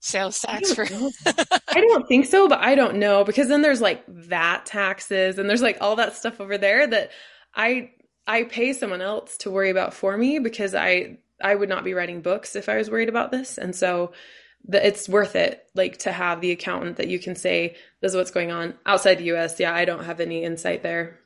[0.00, 0.84] sales tax for?
[1.68, 5.48] I don't think so, but I don't know because then there's like VAT taxes and
[5.48, 7.10] there's like all that stuff over there that
[7.54, 7.90] I
[8.26, 11.94] I pay someone else to worry about for me because I I would not be
[11.94, 14.12] writing books if I was worried about this, and so
[14.66, 18.16] the, it's worth it like to have the accountant that you can say this is
[18.16, 19.60] what's going on outside the U.S.
[19.60, 21.20] Yeah, I don't have any insight there.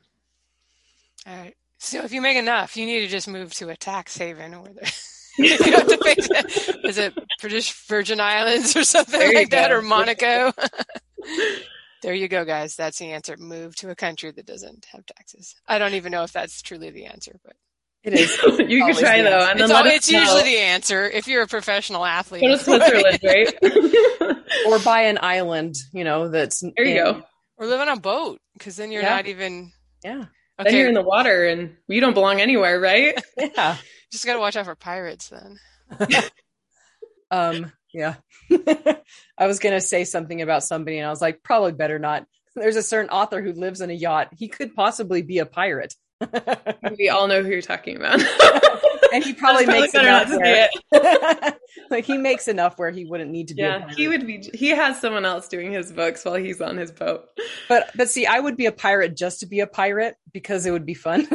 [1.25, 1.55] All right.
[1.77, 4.67] So if you make enough, you need to just move to a tax haven or
[4.67, 4.93] the.
[5.43, 6.15] you don't have to pay.
[6.15, 10.51] To, is it British Virgin Islands or something like that, or Monaco?
[12.01, 12.75] there you go, guys.
[12.75, 13.37] That's the answer.
[13.37, 15.55] Move to a country that doesn't have taxes.
[15.65, 17.53] I don't even know if that's truly the answer, but
[18.03, 18.37] it is.
[18.69, 22.05] you can try though, and it's, all, it's usually the answer if you're a professional
[22.05, 22.41] athlete.
[22.41, 24.37] Go to Switzerland, right?
[24.67, 26.85] or buy an island, you know, that's there.
[26.85, 27.23] You in, go.
[27.57, 29.15] Or live on a boat because then you're yeah.
[29.15, 29.71] not even.
[30.03, 30.25] Yeah.
[30.59, 30.71] Okay.
[30.71, 33.17] Then you're in the water and you don't belong anywhere, right?
[33.37, 33.77] Yeah.
[34.11, 35.59] Just got to watch out for pirates then.
[37.31, 38.15] um, yeah.
[39.37, 42.25] I was going to say something about somebody and I was like, probably better not.
[42.55, 44.29] There's a certain author who lives in a yacht.
[44.35, 45.95] He could possibly be a pirate.
[46.97, 48.19] we all know who you're talking about.
[49.13, 51.53] and he probably That's makes enough better where,
[51.89, 53.61] like he makes enough where he wouldn't need to be.
[53.61, 54.49] yeah, he would be.
[54.53, 57.25] He has someone else doing his books while he's on his boat.
[57.69, 60.71] But but see, I would be a pirate just to be a pirate because it
[60.71, 61.25] would be fun.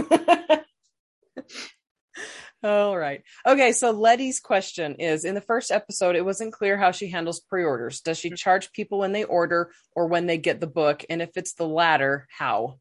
[2.65, 3.23] All right.
[3.47, 7.41] Okay, so Letty's question is in the first episode, it wasn't clear how she handles
[7.41, 8.01] pre-orders.
[8.01, 11.05] Does she charge people when they order or when they get the book?
[11.11, 12.79] And if it's the latter, how?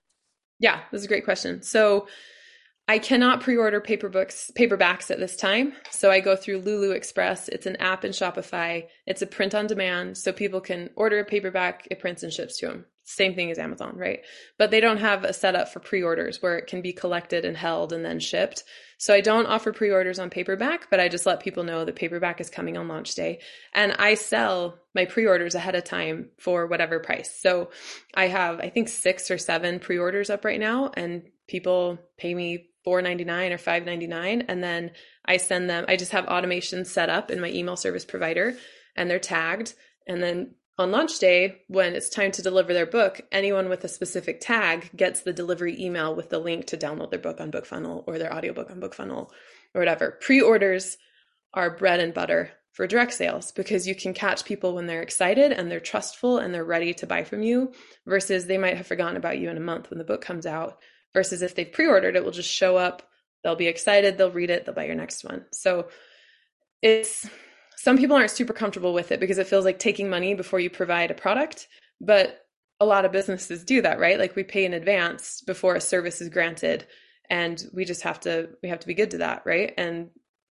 [0.57, 1.63] Yeah, this is a great question.
[1.63, 2.07] So
[2.87, 5.73] I cannot pre-order paper books, paperbacks at this time.
[5.91, 7.49] So I go through Lulu Express.
[7.49, 8.85] It's an app in Shopify.
[9.05, 12.57] It's a print on demand, so people can order a paperback, it prints and ships
[12.59, 12.85] to them.
[13.05, 14.21] Same thing as Amazon, right?
[14.57, 17.91] But they don't have a setup for pre-orders where it can be collected and held
[17.91, 18.63] and then shipped.
[19.03, 22.39] So I don't offer pre-orders on paperback, but I just let people know that paperback
[22.39, 23.41] is coming on launch day.
[23.73, 27.37] And I sell my pre-orders ahead of time for whatever price.
[27.37, 27.71] So
[28.13, 32.69] I have I think 6 or 7 pre-orders up right now and people pay me
[32.87, 34.91] $4.99 or $5.99 and then
[35.25, 38.55] I send them I just have automation set up in my email service provider
[38.95, 39.73] and they're tagged
[40.07, 43.88] and then on launch day when it's time to deliver their book anyone with a
[43.88, 48.03] specific tag gets the delivery email with the link to download their book on bookfunnel
[48.07, 49.29] or their audiobook on bookfunnel
[49.73, 50.17] or whatever.
[50.21, 50.97] Pre-orders
[51.53, 55.51] are bread and butter for direct sales because you can catch people when they're excited
[55.51, 57.71] and they're trustful and they're ready to buy from you
[58.07, 60.79] versus they might have forgotten about you in a month when the book comes out
[61.13, 63.07] versus if they've pre-ordered it will just show up.
[63.43, 64.17] They'll be excited.
[64.17, 64.65] They'll read it.
[64.65, 65.45] They'll buy your next one.
[65.51, 65.89] So
[66.81, 67.29] it's
[67.77, 70.69] some people aren't super comfortable with it because it feels like taking money before you
[70.69, 71.67] provide a product
[72.01, 72.43] but
[72.79, 74.19] a lot of businesses do that right?
[74.19, 76.86] Like we pay in advance before a service is granted
[77.29, 79.73] and we just have to we have to be good to that right?
[79.77, 80.09] And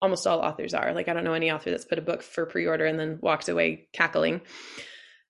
[0.02, 0.94] almost all authors are.
[0.94, 3.48] Like i don't know any author that's put a book for pre-order and then walked
[3.50, 4.42] away cackling.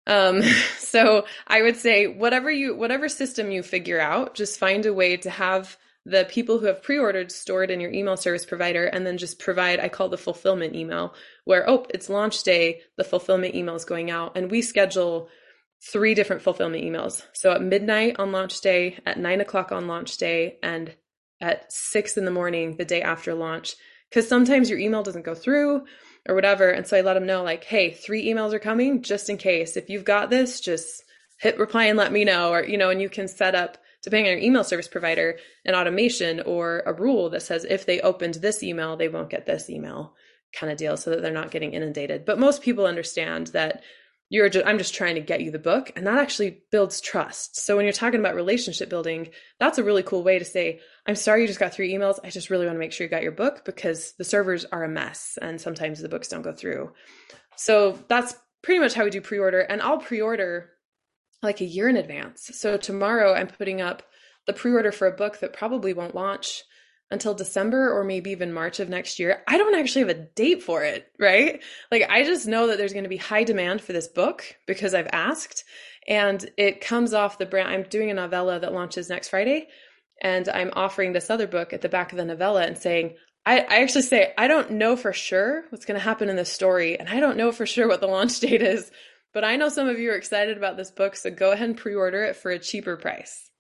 [0.08, 0.42] Um
[0.78, 5.18] so i would say whatever you whatever system you figure out just find a way
[5.18, 9.18] to have the people who have pre-ordered stored in your email service provider and then
[9.18, 11.14] just provide i call the fulfillment email
[11.46, 15.30] where oh it's launch day the fulfillment email is going out and we schedule
[15.92, 17.24] three different fulfillment emails.
[17.34, 20.94] So at midnight on launch day at nine o'clock on launch day and
[21.40, 23.76] at six in the morning the day after launch.
[24.10, 25.86] Because sometimes your email doesn't go through
[26.28, 29.30] or whatever and so i let them know like hey three emails are coming just
[29.30, 29.78] in case.
[29.78, 31.04] If you've got this just
[31.40, 34.32] hit reply and let me know or you know and you can set up depending
[34.32, 38.36] on your email service provider, an automation or a rule that says if they opened
[38.36, 40.14] this email, they won't get this email
[40.56, 42.26] kind of deal so that they're not getting inundated.
[42.26, 43.84] But most people understand that
[44.30, 47.58] you're just, I'm just trying to get you the book and that actually builds trust.
[47.58, 51.16] So when you're talking about relationship building, that's a really cool way to say, I'm
[51.16, 52.20] sorry you just got three emails.
[52.24, 54.84] I just really want to make sure you got your book because the servers are
[54.84, 56.92] a mess and sometimes the books don't go through.
[57.56, 60.72] So that's pretty much how we do pre-order and I'll pre-order
[61.44, 62.50] like a year in advance.
[62.54, 64.02] So tomorrow I'm putting up
[64.48, 66.64] the pre-order for a book that probably won't launch
[67.12, 69.44] until December or maybe even March of next year.
[69.48, 71.62] I don't actually have a date for it, right?
[71.92, 74.94] Like I just know that there's going to be high demand for this book because
[74.94, 75.64] I've asked
[76.08, 79.68] and it comes off the brand I'm doing a novella that launches next Friday
[80.22, 83.16] and I'm offering this other book at the back of the novella and saying
[83.46, 86.52] I, I actually say I don't know for sure what's going to happen in this
[86.52, 88.92] story and I don't know for sure what the launch date is
[89.36, 91.78] but I know some of you are excited about this book, so go ahead and
[91.78, 93.52] pre order it for a cheaper price.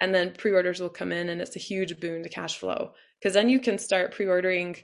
[0.00, 2.92] And then pre orders will come in, and it's a huge boon to cash flow
[3.18, 4.76] because then you can start pre ordering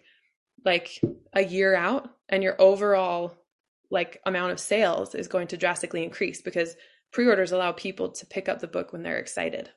[0.64, 1.00] like
[1.34, 3.36] a year out, and your overall
[3.90, 6.76] like amount of sales is going to drastically increase because
[7.12, 9.70] pre orders allow people to pick up the book when they're excited.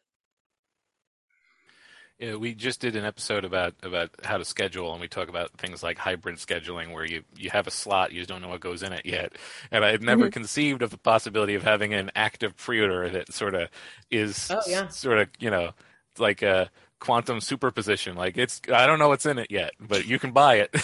[2.20, 5.28] You know, we just did an episode about about how to schedule, and we talk
[5.28, 8.48] about things like hybrid scheduling, where you you have a slot, you just don't know
[8.48, 9.34] what goes in it yet.
[9.70, 10.32] And I had never mm-hmm.
[10.32, 13.70] conceived of the possibility of having an active pre-order that sort of
[14.10, 14.88] is oh, yeah.
[14.88, 15.72] sort of you know
[16.18, 18.16] like a quantum superposition.
[18.16, 20.76] Like it's I don't know what's in it yet, but you can buy it.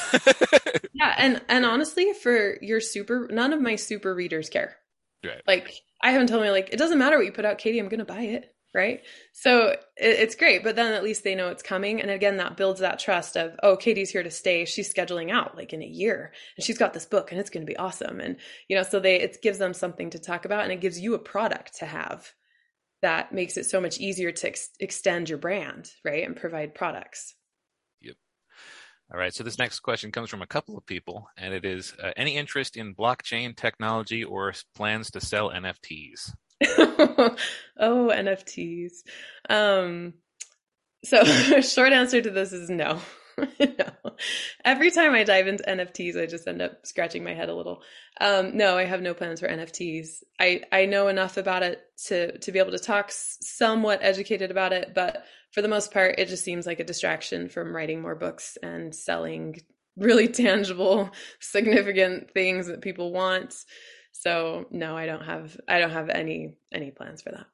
[0.94, 4.76] yeah, and and honestly, for your super, none of my super readers care.
[5.24, 5.41] Right.
[5.48, 7.80] Like I haven't told me like it doesn't matter what you put out, Katie.
[7.80, 9.02] I'm gonna buy it right?
[9.34, 12.02] So it, it's great but then at least they know it's coming.
[12.02, 14.66] And again that builds that trust of oh katie's here to stay.
[14.66, 16.32] She's scheduling out like in a year.
[16.58, 18.20] And she's got this book and it's going to be awesome.
[18.20, 21.00] And you know so they it gives them something to talk about and it gives
[21.00, 22.32] you a product to have
[23.02, 27.36] that makes it so much easier to ex- extend your brand right and provide products.
[28.02, 28.16] Yep.
[29.12, 31.94] All right so this next question comes from a couple of people and it is
[32.02, 36.34] uh, any interest in blockchain technology or plans to sell nfts
[37.80, 38.91] oh, NFTs.
[39.50, 40.13] Um,
[41.04, 41.24] so
[41.62, 43.00] short answer to this is no.
[43.60, 44.15] no.
[44.63, 47.82] Every time I dive into NFTs, I just end up scratching my head a little.
[48.19, 50.24] Um, no, I have no plans for NFTs.
[50.39, 54.74] I, I know enough about it to to be able to talk somewhat educated about
[54.74, 58.15] it, but for the most part, it just seems like a distraction from writing more
[58.15, 59.60] books and selling
[59.97, 63.56] really tangible, significant things that people want.
[64.12, 67.45] So no, I don't have I don't have any any plans for that.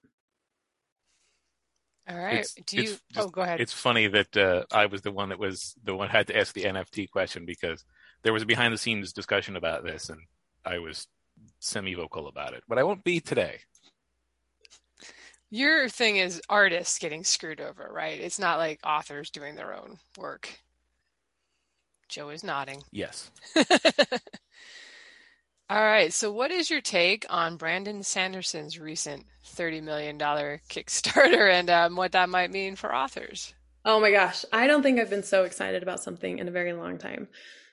[2.09, 2.39] All right.
[2.39, 2.83] It's, Do you?
[2.83, 3.59] Just, oh, go ahead.
[3.59, 6.53] It's funny that uh, I was the one that was the one had to ask
[6.53, 7.83] the NFT question because
[8.23, 10.21] there was a behind the scenes discussion about this, and
[10.65, 11.07] I was
[11.59, 13.59] semi vocal about it, but I won't be today.
[15.49, 18.19] Your thing is artists getting screwed over, right?
[18.19, 20.49] It's not like authors doing their own work.
[22.09, 22.83] Joe is nodding.
[22.91, 23.31] Yes.
[25.69, 26.13] All right.
[26.13, 30.17] So, what is your take on Brandon Sanderson's recent $30 million
[30.69, 33.53] Kickstarter and um, what that might mean for authors?
[33.83, 34.45] Oh my gosh.
[34.53, 37.27] I don't think I've been so excited about something in a very long time.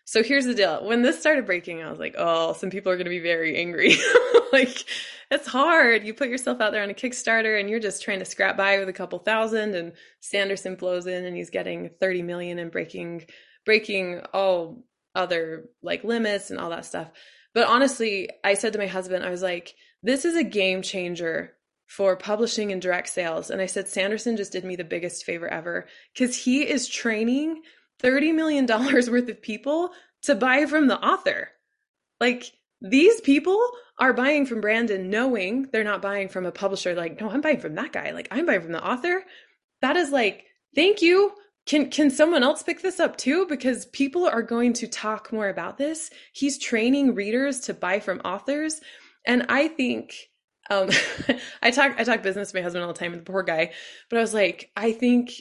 [0.07, 0.85] So, here's the deal.
[0.85, 3.57] When this started breaking, I was like, oh, some people are going to be very
[3.57, 3.95] angry.
[4.53, 4.85] like,
[5.31, 6.05] it's hard.
[6.05, 8.81] You put yourself out there on a Kickstarter and you're just trying to scrap by
[8.81, 13.27] with a couple thousand, and Sanderson blows in and he's getting 30 million and breaking
[13.65, 17.13] breaking all other like limits and all that stuff.
[17.55, 21.53] But honestly, I said to my husband, I was like, this is a game changer
[21.87, 23.51] for publishing and direct sales.
[23.51, 27.63] And I said, Sanderson just did me the biggest favor ever because he is training
[28.03, 29.91] $30 million worth of people
[30.23, 31.51] to buy from the author.
[32.21, 33.67] Like, these people
[33.99, 36.95] are buying from Brandon knowing they're not buying from a publisher.
[36.95, 38.11] Like, no, I'm buying from that guy.
[38.11, 39.23] Like, I'm buying from the author.
[39.81, 41.33] That is like, thank you
[41.67, 43.47] can can someone else pick this up too?
[43.47, 46.11] Because people are going to talk more about this.
[46.33, 48.81] He's training readers to buy from authors,
[49.27, 50.15] and I think
[50.71, 50.91] um,
[51.63, 53.73] I talk I talk business to my husband all the time, the poor guy.
[54.11, 55.33] But I was like, I think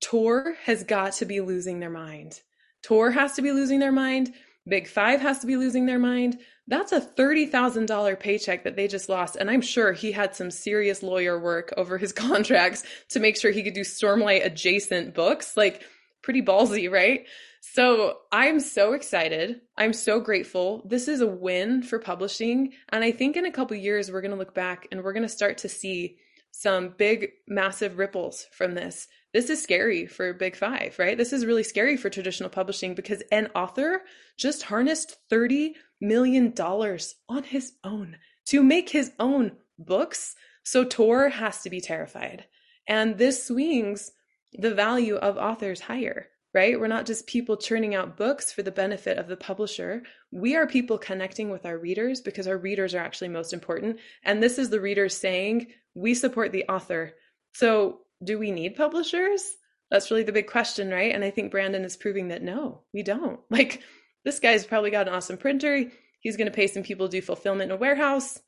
[0.00, 2.40] Tor has got to be losing their mind.
[2.82, 4.32] Tor has to be losing their mind.
[4.66, 6.38] Big Five has to be losing their mind.
[6.68, 9.36] That's a $30,000 paycheck that they just lost.
[9.36, 13.50] And I'm sure he had some serious lawyer work over his contracts to make sure
[13.50, 15.56] he could do Stormlight adjacent books.
[15.56, 15.82] Like,
[16.22, 17.26] pretty ballsy, right?
[17.60, 19.60] So I'm so excited.
[19.76, 20.82] I'm so grateful.
[20.84, 22.72] This is a win for publishing.
[22.88, 25.22] And I think in a couple years, we're going to look back and we're going
[25.24, 26.16] to start to see
[26.50, 29.08] some big, massive ripples from this.
[29.32, 31.16] This is scary for Big Five, right?
[31.16, 34.02] This is really scary for traditional publishing because an author
[34.36, 38.16] just harnessed 30 million dollars on his own
[38.46, 40.34] to make his own books.
[40.64, 42.44] So Tor has to be terrified.
[42.86, 44.10] And this swings
[44.52, 46.78] the value of authors higher, right?
[46.78, 50.02] We're not just people churning out books for the benefit of the publisher.
[50.30, 53.98] We are people connecting with our readers because our readers are actually most important.
[54.24, 57.12] And this is the readers saying, we support the author.
[57.54, 59.42] So do we need publishers?
[59.90, 61.14] That's really the big question, right?
[61.14, 63.40] And I think Brandon is proving that no, we don't.
[63.50, 63.82] Like
[64.24, 65.84] this guy's probably got an awesome printer.
[66.20, 68.40] He's going to pay some people to do fulfillment in a warehouse.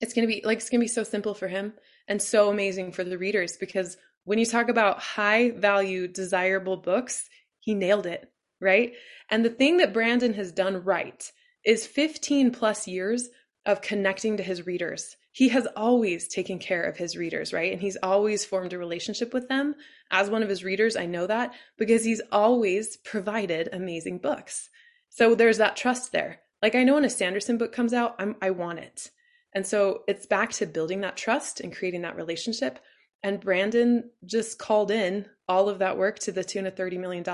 [0.00, 1.74] It's going to be like, it's going to be so simple for him
[2.08, 7.28] and so amazing for the readers because when you talk about high value, desirable books,
[7.60, 8.92] he nailed it, right?
[9.30, 11.30] And the thing that Brandon has done right
[11.64, 13.28] is 15 plus years
[13.66, 15.16] of connecting to his readers.
[15.38, 17.70] He has always taken care of his readers, right?
[17.70, 19.76] And he's always formed a relationship with them.
[20.10, 24.68] As one of his readers, I know that because he's always provided amazing books.
[25.10, 26.40] So there's that trust there.
[26.60, 29.12] Like I know when a Sanderson book comes out, I'm, I want it.
[29.52, 32.80] And so it's back to building that trust and creating that relationship.
[33.22, 37.24] And Brandon just called in all of that work to the tune of $30 million.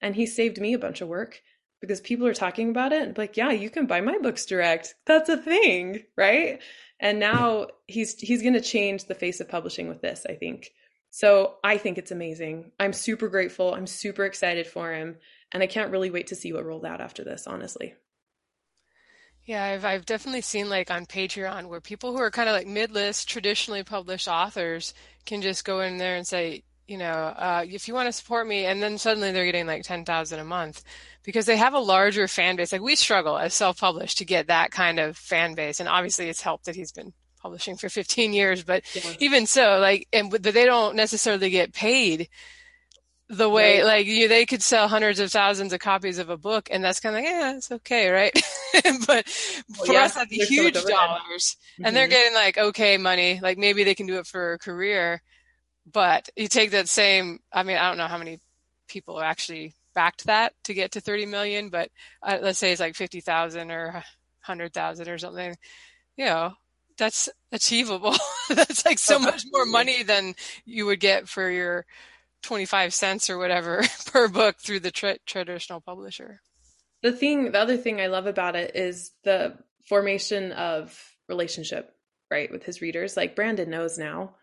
[0.00, 1.42] And he saved me a bunch of work
[1.84, 4.94] because people are talking about it and like, yeah, you can buy my books direct.
[5.04, 6.62] That's a thing, right?
[6.98, 10.70] And now he's he's going to change the face of publishing with this, I think.
[11.10, 12.72] So I think it's amazing.
[12.80, 13.74] I'm super grateful.
[13.74, 15.16] I'm super excited for him.
[15.52, 17.92] And I can't really wait to see what rolled out after this, honestly.
[19.44, 22.66] Yeah, I've I've definitely seen like on Patreon where people who are kind of like
[22.66, 24.94] mid-list, traditionally published authors
[25.26, 28.46] can just go in there and say, you know, uh, if you want to support
[28.46, 30.82] me, and then suddenly they're getting like ten thousand a month
[31.22, 32.72] because they have a larger fan base.
[32.72, 36.42] Like we struggle as self-published to get that kind of fan base, and obviously it's
[36.42, 39.12] helped that he's been publishing for 15 years, but yeah.
[39.20, 42.28] even so, like, and but they don't necessarily get paid
[43.28, 43.86] the way right.
[43.86, 47.00] like you they could sell hundreds of thousands of copies of a book and that's
[47.00, 48.32] kind of like yeah it's okay right
[49.06, 49.26] but
[49.78, 51.86] well, for yeah, us at the huge dollars mm-hmm.
[51.86, 52.10] and they're mm-hmm.
[52.10, 55.22] getting like okay money like maybe they can do it for a career
[55.90, 58.38] but you take that same i mean i don't know how many
[58.88, 61.88] people actually backed that to get to 30 million but
[62.22, 65.54] uh, let's say it's like 50,000 or 100,000 or something
[66.16, 66.52] you know
[66.96, 68.14] that's achievable.
[68.48, 70.34] that's like so much more money than
[70.64, 71.86] you would get for your
[72.42, 76.40] 25 cents or whatever per book through the tra- traditional publisher.
[77.02, 80.98] The thing, the other thing I love about it is the formation of
[81.28, 81.94] relationship,
[82.30, 83.16] right, with his readers.
[83.16, 84.36] Like Brandon knows now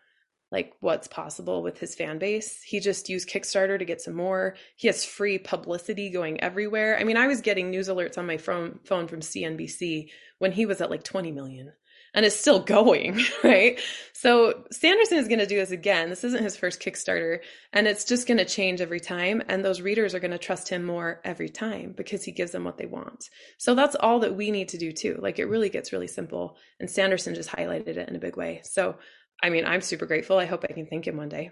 [0.52, 2.62] like what's possible with his fan base.
[2.62, 4.54] He just used Kickstarter to get some more.
[4.76, 6.98] He has free publicity going everywhere.
[6.98, 10.66] I mean, I was getting news alerts on my phone phone from CNBC when he
[10.66, 11.72] was at like 20 million
[12.14, 13.80] and it's still going, right?
[14.12, 16.10] So Sanderson is going to do this again.
[16.10, 17.38] This isn't his first Kickstarter
[17.72, 20.68] and it's just going to change every time and those readers are going to trust
[20.68, 23.30] him more every time because he gives them what they want.
[23.56, 25.18] So that's all that we need to do too.
[25.20, 28.60] Like it really gets really simple and Sanderson just highlighted it in a big way.
[28.64, 28.96] So
[29.42, 30.38] I mean, I'm super grateful.
[30.38, 31.50] I hope I can thank him one day.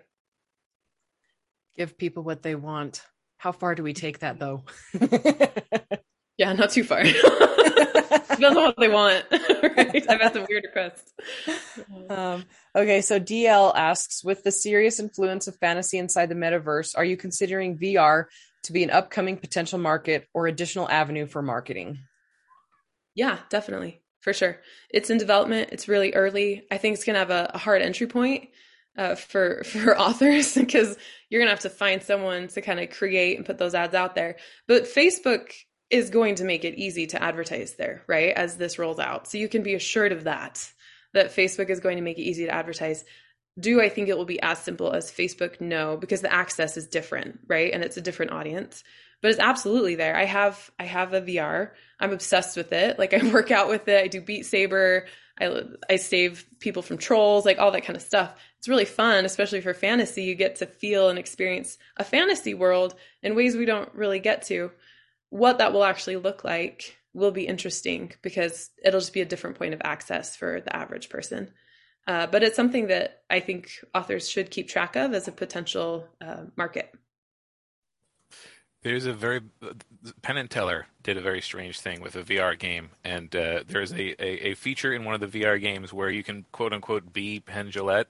[1.76, 3.02] Give people what they want.
[3.36, 4.64] How far do we take that though?
[6.36, 7.02] yeah, not too far.
[7.04, 9.24] Depends on what they want.
[9.30, 10.08] right?
[10.08, 11.12] I've had some weird requests.
[12.08, 12.44] Um,
[12.76, 17.16] okay, so DL asks With the serious influence of fantasy inside the metaverse, are you
[17.16, 18.26] considering VR
[18.64, 21.98] to be an upcoming potential market or additional avenue for marketing?
[23.14, 24.58] Yeah, definitely for sure.
[24.90, 25.70] It's in development.
[25.72, 26.64] It's really early.
[26.70, 28.50] I think it's going to have a, a, hard entry point
[28.96, 30.96] uh, for for authors because
[31.28, 33.94] you're going to have to find someone to kind of create and put those ads
[33.94, 34.36] out there.
[34.66, 35.52] But Facebook
[35.88, 38.32] is going to make it easy to advertise there, right?
[38.34, 40.70] As this rolls out, so you can be assured of that.
[41.12, 43.04] That Facebook is going to make it easy to advertise.
[43.58, 45.60] Do I think it will be as simple as Facebook?
[45.60, 47.72] No, because the access is different, right?
[47.72, 48.84] And it's a different audience
[49.22, 50.16] but it's absolutely there.
[50.16, 51.70] I have I have a VR.
[52.00, 52.98] I'm obsessed with it.
[52.98, 54.02] Like I work out with it.
[54.02, 55.06] I do Beat Saber.
[55.38, 58.34] I I save people from trolls, like all that kind of stuff.
[58.58, 60.24] It's really fun, especially for fantasy.
[60.24, 64.42] You get to feel and experience a fantasy world in ways we don't really get
[64.46, 64.70] to.
[65.30, 69.58] What that will actually look like will be interesting because it'll just be a different
[69.58, 71.50] point of access for the average person.
[72.06, 76.08] Uh, but it's something that I think authors should keep track of as a potential
[76.20, 76.92] uh, market.
[78.82, 79.42] There's a very
[80.22, 83.92] Penn and Teller did a very strange thing with a VR game, and uh, there's
[83.92, 87.12] a, a, a, feature in one of the VR games where you can quote unquote
[87.12, 88.06] be Penn Jillette,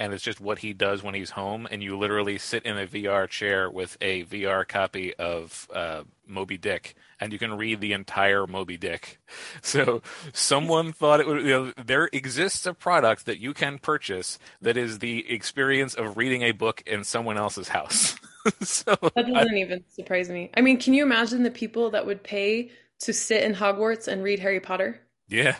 [0.00, 2.86] and it's just what he does when he's home, and you literally sit in a
[2.86, 7.92] VR chair with a VR copy of uh, Moby Dick, and you can read the
[7.92, 9.18] entire Moby Dick.
[9.60, 11.42] So someone thought it would.
[11.42, 16.16] You know, there exists a product that you can purchase that is the experience of
[16.16, 18.16] reading a book in someone else's house.
[18.60, 20.50] so that doesn't I, even surprise me.
[20.56, 22.70] I mean, can you imagine the people that would pay
[23.00, 25.00] to sit in Hogwarts and read Harry Potter?
[25.28, 25.56] Yeah.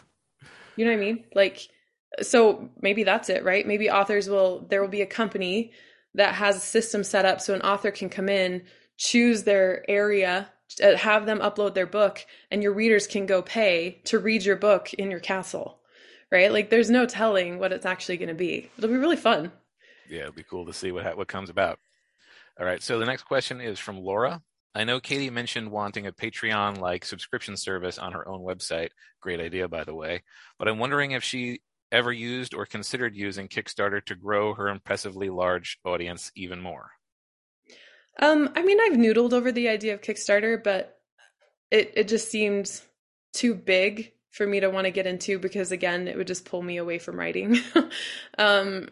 [0.77, 1.25] You know what I mean?
[1.35, 1.69] Like,
[2.23, 3.67] so maybe that's it, right?
[3.67, 5.73] Maybe authors will, there will be a company
[6.15, 8.65] that has a system set up so an author can come in,
[8.97, 10.49] choose their area,
[10.83, 14.57] uh, have them upload their book, and your readers can go pay to read your
[14.57, 15.81] book in your castle,
[16.31, 16.53] right?
[16.53, 18.71] Like, there's no telling what it's actually going to be.
[18.77, 19.53] It'll be really fun.
[20.09, 21.79] Yeah, it'll be cool to see what what comes about.
[22.59, 22.83] All right.
[22.83, 24.41] So the next question is from Laura.
[24.75, 28.91] I know Katie mentioned wanting a Patreon like subscription service on her own website.
[29.21, 30.23] Great idea, by the way.
[30.59, 31.61] But I'm wondering if she
[31.91, 36.91] ever used or considered using Kickstarter to grow her impressively large audience even more.
[38.21, 40.99] Um, I mean, I've noodled over the idea of Kickstarter, but
[41.71, 42.81] it it just seemed
[43.33, 46.63] too big for me to want to get into because again, it would just pull
[46.63, 47.59] me away from writing.
[48.39, 48.89] um,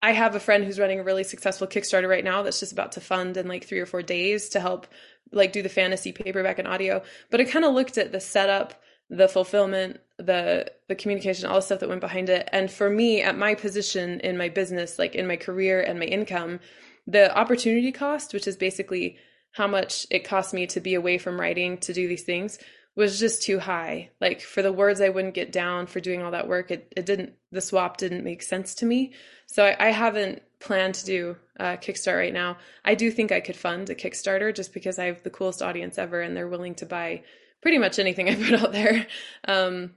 [0.00, 2.92] I have a friend who's running a really successful Kickstarter right now that's just about
[2.92, 4.86] to fund in like three or four days to help
[5.32, 7.02] like do the fantasy paperback and audio.
[7.30, 8.80] But I kind of looked at the setup,
[9.10, 12.48] the fulfillment, the the communication, all the stuff that went behind it.
[12.52, 16.06] And for me, at my position in my business, like in my career and my
[16.06, 16.60] income,
[17.06, 19.16] the opportunity cost, which is basically
[19.52, 22.58] how much it cost me to be away from writing to do these things,
[22.94, 24.10] was just too high.
[24.20, 27.06] Like for the words I wouldn't get down for doing all that work, it, it
[27.06, 29.12] didn't, the swap didn't make sense to me.
[29.46, 32.58] So I, I haven't planned to do uh, Kickstarter right now.
[32.84, 35.96] I do think I could fund a Kickstarter just because I have the coolest audience
[35.96, 37.22] ever and they're willing to buy
[37.62, 39.06] pretty much anything I put out there.
[39.46, 39.92] Um,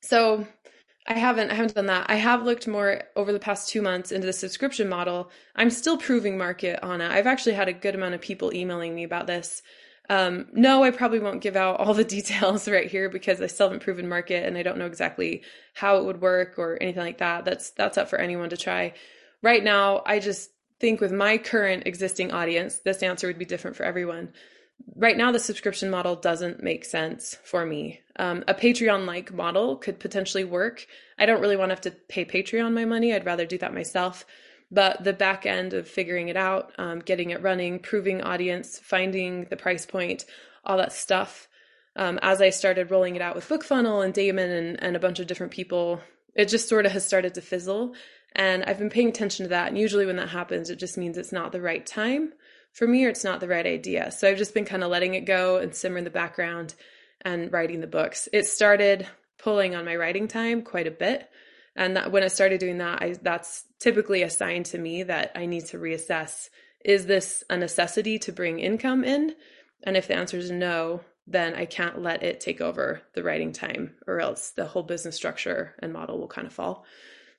[0.00, 0.46] so
[1.06, 2.06] I haven't I haven't done that.
[2.08, 5.30] I have looked more over the past 2 months into the subscription model.
[5.56, 7.10] I'm still proving market on it.
[7.10, 9.62] I've actually had a good amount of people emailing me about this
[10.10, 13.68] um, no, I probably won't give out all the details right here because I still
[13.68, 15.42] haven't proven market and I don't know exactly
[15.74, 17.44] how it would work or anything like that.
[17.44, 18.94] That's that's up for anyone to try.
[19.42, 23.76] Right now, I just think with my current existing audience, this answer would be different
[23.76, 24.32] for everyone.
[24.96, 28.00] Right now, the subscription model doesn't make sense for me.
[28.16, 30.86] Um, a Patreon like model could potentially work.
[31.18, 33.12] I don't really want to have to pay Patreon my money.
[33.12, 34.24] I'd rather do that myself
[34.74, 39.44] but the back end of figuring it out, um, getting it running, proving audience, finding
[39.44, 40.24] the price point,
[40.64, 41.48] all that stuff.
[41.96, 45.20] Um, as I started rolling it out with BookFunnel and Damon and, and a bunch
[45.20, 46.00] of different people,
[46.34, 47.94] it just sort of has started to fizzle.
[48.34, 49.68] And I've been paying attention to that.
[49.68, 52.32] And usually when that happens, it just means it's not the right time
[52.74, 54.10] for me it's not the right idea.
[54.10, 56.74] So I've just been kind of letting it go and simmer in the background
[57.22, 58.28] and writing the books.
[58.32, 59.06] It started
[59.38, 61.30] pulling on my writing time quite a bit.
[61.76, 65.32] And that, when I started doing that, I, that's typically a sign to me that
[65.34, 66.50] I need to reassess
[66.84, 69.34] is this a necessity to bring income in?
[69.84, 73.52] And if the answer is no, then I can't let it take over the writing
[73.52, 76.84] time, or else the whole business structure and model will kind of fall.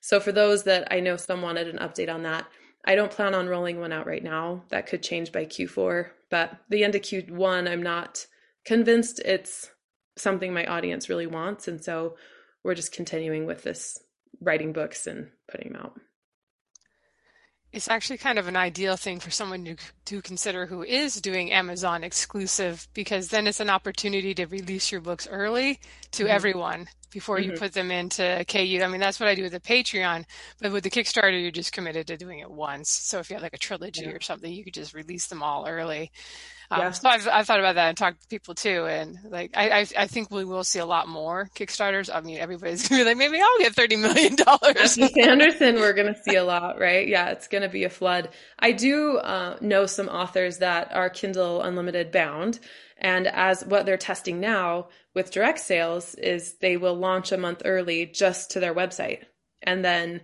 [0.01, 2.47] So, for those that I know some wanted an update on that,
[2.85, 4.63] I don't plan on rolling one out right now.
[4.69, 8.27] That could change by Q4, but the end of Q1, I'm not
[8.63, 9.71] convinced it's
[10.17, 11.67] something my audience really wants.
[11.67, 12.15] And so
[12.63, 13.99] we're just continuing with this
[14.39, 15.99] writing books and putting them out.
[17.71, 19.75] It's actually kind of an ideal thing for someone to,
[20.05, 25.01] to consider who is doing Amazon exclusive because then it's an opportunity to release your
[25.01, 25.79] books early
[26.11, 26.31] to mm-hmm.
[26.31, 27.51] everyone before mm-hmm.
[27.51, 28.81] you put them into KU.
[28.83, 30.25] I mean, that's what I do with the Patreon,
[30.59, 32.89] but with the Kickstarter, you're just committed to doing it once.
[32.89, 34.11] So if you have like a trilogy yeah.
[34.11, 36.11] or something, you could just release them all early.
[36.71, 36.91] Um, yeah.
[36.91, 38.85] So I've, I've thought about that and talked to people too.
[38.85, 42.09] And like, I, I, I, think we will see a lot more Kickstarters.
[42.13, 44.35] I mean, everybody's gonna be like, maybe I'll get $30 million.
[45.13, 47.07] Sanderson, we're going to see a lot, right?
[47.07, 47.29] Yeah.
[47.29, 48.29] It's going to be a flood.
[48.59, 52.59] I do uh, know some authors that are Kindle Unlimited bound.
[52.97, 57.61] And as what they're testing now with direct sales is they will launch a month
[57.65, 59.23] early just to their website.
[59.63, 60.21] And then,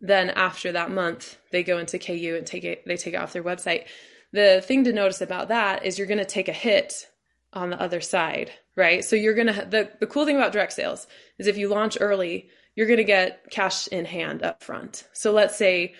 [0.00, 3.32] then after that month, they go into KU and take it, they take it off
[3.32, 3.86] their website
[4.32, 7.06] the thing to notice about that is you're going to take a hit
[7.52, 9.04] on the other side, right?
[9.04, 11.06] So you're going to, the, the cool thing about direct sales
[11.38, 15.08] is if you launch early, you're going to get cash in hand up front.
[15.12, 15.94] So let's say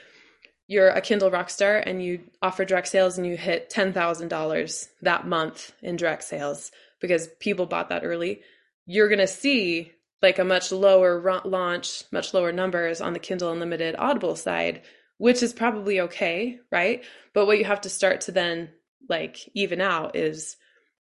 [0.69, 5.73] you're a Kindle Rockstar and you offer direct sales and you hit $10,000 that month
[5.83, 8.43] in direct sales because people bought that early.
[8.87, 9.91] You're going to see
[10.23, 14.83] like a much lower launch, much lower numbers on the Kindle Unlimited Audible side
[15.19, 17.05] which is probably okay, right?
[17.35, 18.71] But what you have to start to then
[19.09, 20.57] like even out is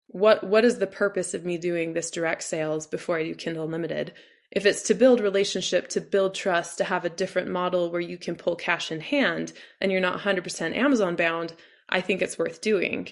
[0.08, 3.64] what what is the purpose of me doing this direct sales before I do Kindle
[3.64, 4.12] Unlimited?
[4.50, 8.16] If it's to build relationship, to build trust, to have a different model where you
[8.16, 11.54] can pull cash in hand and you're not 100% Amazon bound,
[11.88, 13.08] I think it's worth doing.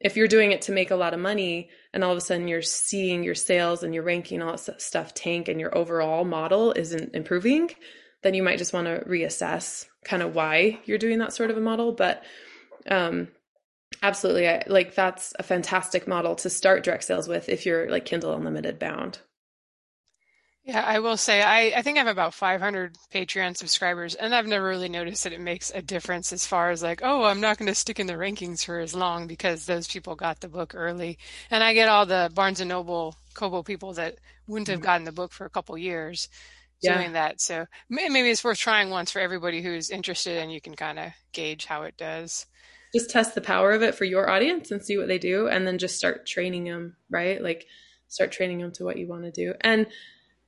[0.00, 2.48] If you're doing it to make a lot of money and all of a sudden
[2.48, 6.72] you're seeing your sales and your ranking all that stuff tank and your overall model
[6.72, 7.70] isn't improving,
[8.22, 11.56] then you might just want to reassess kind of why you're doing that sort of
[11.56, 11.92] a model.
[11.92, 12.24] But
[12.88, 13.28] um,
[14.02, 18.06] absolutely, I, like that's a fantastic model to start direct sales with if you're like
[18.06, 19.20] Kindle Unlimited bound.
[20.70, 24.46] Yeah, I will say I, I think I have about 500 Patreon subscribers, and I've
[24.46, 27.58] never really noticed that it makes a difference as far as like, oh, I'm not
[27.58, 30.72] going to stick in the rankings for as long because those people got the book
[30.76, 31.18] early,
[31.50, 34.84] and I get all the Barnes and Noble Kobo people that wouldn't have mm-hmm.
[34.84, 36.28] gotten the book for a couple years
[36.82, 36.96] yeah.
[36.96, 37.40] doing that.
[37.40, 41.10] So maybe it's worth trying once for everybody who's interested, and you can kind of
[41.32, 42.46] gauge how it does.
[42.94, 45.66] Just test the power of it for your audience and see what they do, and
[45.66, 46.94] then just start training them.
[47.10, 47.66] Right, like
[48.06, 49.54] start training them to what you want to do.
[49.62, 49.88] And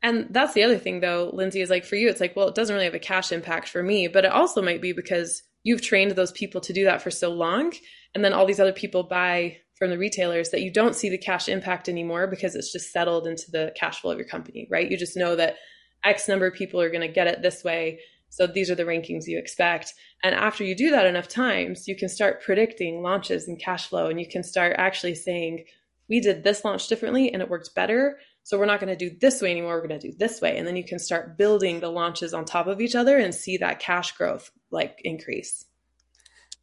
[0.03, 2.55] and that's the other thing, though, Lindsay is like for you, it's like, well, it
[2.55, 5.83] doesn't really have a cash impact for me, but it also might be because you've
[5.83, 7.73] trained those people to do that for so long,
[8.15, 11.19] and then all these other people buy from the retailers that you don't see the
[11.19, 14.91] cash impact anymore because it's just settled into the cash flow of your company, right?
[14.91, 15.57] You just know that
[16.05, 18.01] X number of people are going to get it this way.
[18.29, 19.93] So these are the rankings you expect.
[20.23, 24.07] And after you do that enough times, you can start predicting launches and cash flow.
[24.07, 25.65] And you can start actually saying,
[26.09, 28.19] we did this launch differently and it worked better.
[28.45, 29.81] So we're not going to do this way anymore.
[29.81, 30.59] We're going to do this way.
[30.59, 33.59] And then you can start building the launches on top of each other and see
[33.59, 35.65] that cash growth like increase.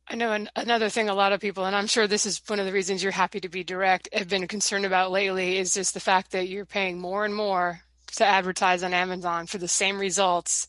[0.07, 2.59] I know an, another thing a lot of people, and I'm sure this is one
[2.59, 5.93] of the reasons you're happy to be direct, have been concerned about lately is just
[5.93, 7.81] the fact that you're paying more and more
[8.15, 10.67] to advertise on Amazon for the same results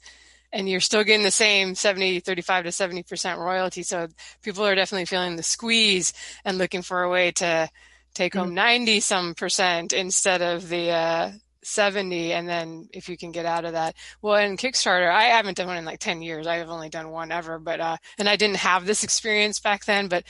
[0.52, 3.82] and you're still getting the same 70, 35 to 70% royalty.
[3.82, 4.08] So
[4.42, 6.12] people are definitely feeling the squeeze
[6.44, 7.70] and looking for a way to
[8.14, 8.54] take home mm-hmm.
[8.54, 11.32] 90 some percent instead of the, uh,
[11.62, 15.58] 70 and then if you can get out of that well in kickstarter i haven't
[15.58, 18.30] done one in like 10 years i have only done one ever but uh and
[18.30, 20.24] i didn't have this experience back then but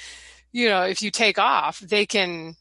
[0.50, 2.56] you know if you take off they can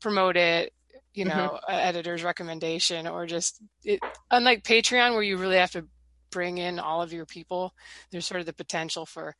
[0.00, 0.72] promote it
[1.14, 1.38] you mm-hmm.
[1.38, 1.72] know, mm-hmm.
[1.72, 4.00] editor's recommendation or just it,
[4.30, 5.86] unlike Patreon where you really have to
[6.30, 7.72] bring in all of your people,
[8.10, 9.36] there's sort of the potential for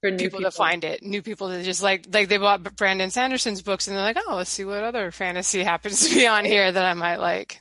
[0.00, 3.10] for people, people, to find it, new people to just like like they bought Brandon
[3.10, 6.44] Sanderson's books and they're like, oh, let's see what other fantasy happens to be on
[6.44, 7.60] here that I might like.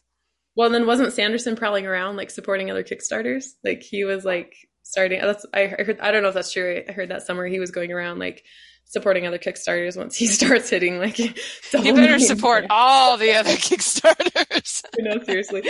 [0.56, 3.46] Well, then wasn't Sanderson prowling around like supporting other Kickstarters?
[3.64, 5.22] Like he was like starting.
[5.22, 6.00] That's I heard.
[6.02, 6.84] I don't know if that's true.
[6.88, 8.44] I heard that summer he was going around like
[8.86, 11.34] supporting other Kickstarters once he starts hitting like you
[11.72, 14.84] better support all the other Kickstarters.
[15.00, 15.64] no, seriously.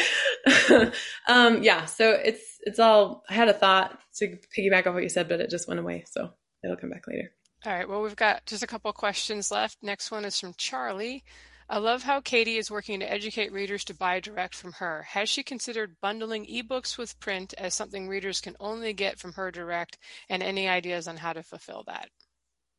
[1.27, 5.09] um, yeah, so it's it's all I had a thought to piggyback off what you
[5.09, 6.05] said, but it just went away.
[6.09, 6.31] So
[6.63, 7.31] it'll come back later.
[7.65, 7.89] All right.
[7.89, 9.77] Well, we've got just a couple questions left.
[9.81, 11.23] Next one is from Charlie.
[11.71, 15.03] I love how Katie is working to educate readers to buy direct from her.
[15.09, 19.51] Has she considered bundling ebooks with print as something readers can only get from her
[19.51, 19.99] direct,
[20.29, 22.09] and any ideas on how to fulfill that?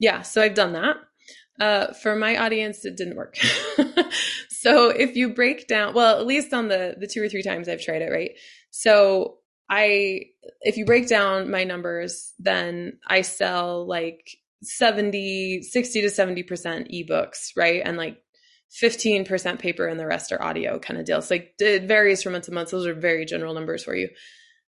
[0.00, 0.96] Yeah, so I've done that.
[1.60, 3.36] Uh, for my audience, it didn't work.
[4.48, 7.68] so if you break down, well, at least on the the two or three times
[7.68, 8.32] I've tried it, right?
[8.70, 9.39] So
[9.70, 10.26] I,
[10.62, 17.50] if you break down my numbers, then I sell like 70, 60 to 70% ebooks,
[17.56, 17.80] right?
[17.84, 18.20] And like
[18.82, 21.30] 15% paper and the rest are audio kind of deals.
[21.30, 22.70] Like it varies from month to month.
[22.70, 24.08] Those are very general numbers for you.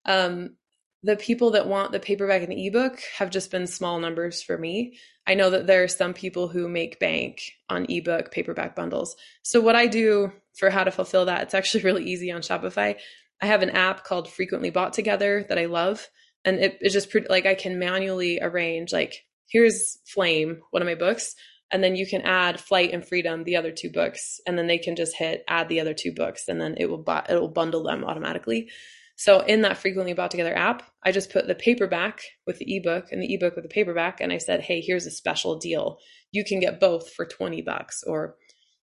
[0.07, 0.57] Um,
[1.05, 4.57] the people that want the paperback and the ebook have just been small numbers for
[4.57, 4.97] me.
[5.27, 9.17] I know that there are some people who make bank on ebook paperback bundles.
[9.43, 12.97] So what I do for how to fulfill that, it's actually really easy on Shopify.
[13.43, 16.09] I have an app called Frequently Bought Together that I love.
[16.45, 20.95] And it, it's just like I can manually arrange like, here's Flame, one of my
[20.95, 21.35] books
[21.73, 24.79] and then you can add flight and freedom the other two books and then they
[24.79, 27.49] can just hit add the other two books and then it will bu- it will
[27.49, 28.69] bundle them automatically
[29.17, 33.07] so in that frequently bought together app i just put the paperback with the ebook
[33.11, 35.99] and the ebook with the paperback and i said hey here's a special deal
[36.31, 38.37] you can get both for 20 bucks or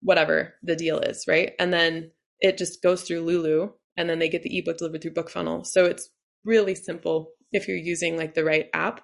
[0.03, 4.28] whatever the deal is right and then it just goes through lulu and then they
[4.28, 6.11] get the ebook delivered through bookfunnel so it's
[6.45, 9.03] really simple if you're using like the right app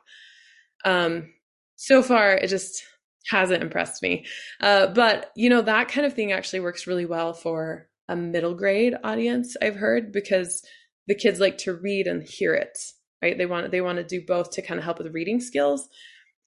[0.84, 1.28] um
[1.76, 2.84] so far it just
[3.28, 4.24] hasn't impressed me.
[4.60, 8.54] Uh, but you know that kind of thing actually works really well for a middle
[8.54, 9.56] grade audience.
[9.60, 10.62] I've heard because
[11.06, 12.78] the kids like to read and hear it.
[13.22, 13.36] Right?
[13.36, 15.88] They want they want to do both to kind of help with reading skills.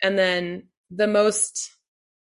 [0.02, 1.72] And then the most,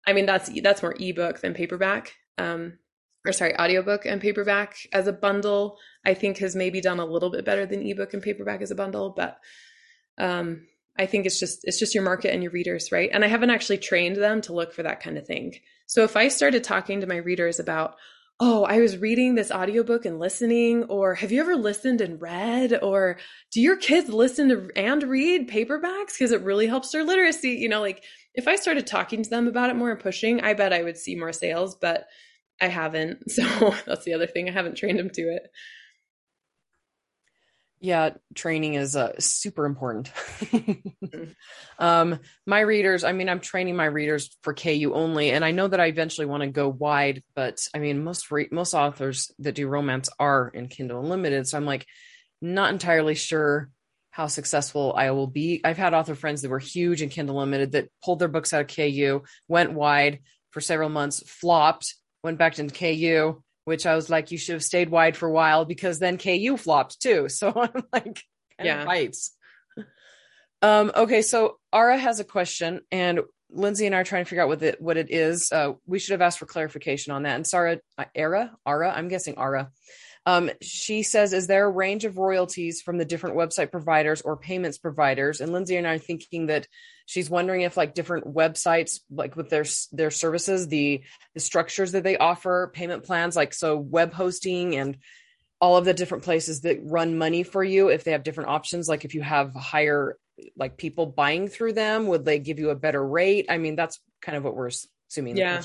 [0.07, 2.13] I mean, that's that's more ebook than paperback.
[2.38, 2.80] Um,
[3.26, 7.30] or sorry, audiobook and paperback as a bundle, I think has maybe done a little
[7.30, 9.39] bit better than ebook and paperback as a bundle, but
[10.18, 13.09] um, I think it's just it's just your market and your readers, right?
[13.11, 15.53] And I haven't actually trained them to look for that kind of thing.
[15.86, 17.95] So if I started talking to my readers about,
[18.39, 22.80] "Oh, I was reading this audiobook and listening," or "Have you ever listened and read?"
[22.82, 23.18] or
[23.51, 27.70] "Do your kids listen to and read paperbacks because it really helps their literacy?" You
[27.70, 28.03] know, like
[28.34, 30.97] if I started talking to them about it more and pushing, I bet I would
[30.97, 32.07] see more sales, but
[32.60, 33.24] I haven't.
[33.30, 34.49] So that's the other thing.
[34.49, 35.51] I haven't trained them to it.
[37.80, 40.12] Yeah, training is uh, super important.
[41.80, 45.68] um, my readers, I mean, I'm training my readers for KU only, and I know
[45.68, 49.53] that I eventually want to go wide, but I mean, most re- most authors that
[49.53, 51.86] do romance are in Kindle Unlimited, so I'm like
[52.41, 53.70] not entirely sure
[54.10, 55.62] how successful I will be.
[55.64, 58.62] I've had author friends that were huge in Kindle Unlimited that pulled their books out
[58.62, 61.93] of KU, went wide for several months, flopped,
[62.28, 65.32] went back to KU, which I was like, you should have stayed wide for a
[65.32, 67.28] while because then KU flopped too.
[67.38, 68.21] So I'm like,
[68.61, 69.34] yeah, fights.
[70.61, 74.43] Um, okay, so Ara has a question, and Lindsay and I are trying to figure
[74.43, 75.51] out what it what it is.
[75.51, 77.36] Uh, we should have asked for clarification on that.
[77.36, 79.69] And Sarah, uh, Ara, Ara, I'm guessing Ara.
[80.28, 84.36] Um, she says, is there a range of royalties from the different website providers or
[84.36, 85.39] payments providers?
[85.39, 86.67] And Lindsay and I are thinking that
[87.05, 89.63] she's wondering if like different websites, like with their
[89.93, 91.01] their services, the
[91.34, 94.97] the structures that they offer, payment plans, like so web hosting and
[95.61, 98.89] all of the different places that run money for you, if they have different options,
[98.89, 100.17] like if you have higher
[100.57, 103.45] like people buying through them, would they give you a better rate?
[103.47, 104.71] I mean, that's kind of what we're
[105.09, 105.63] assuming yeah.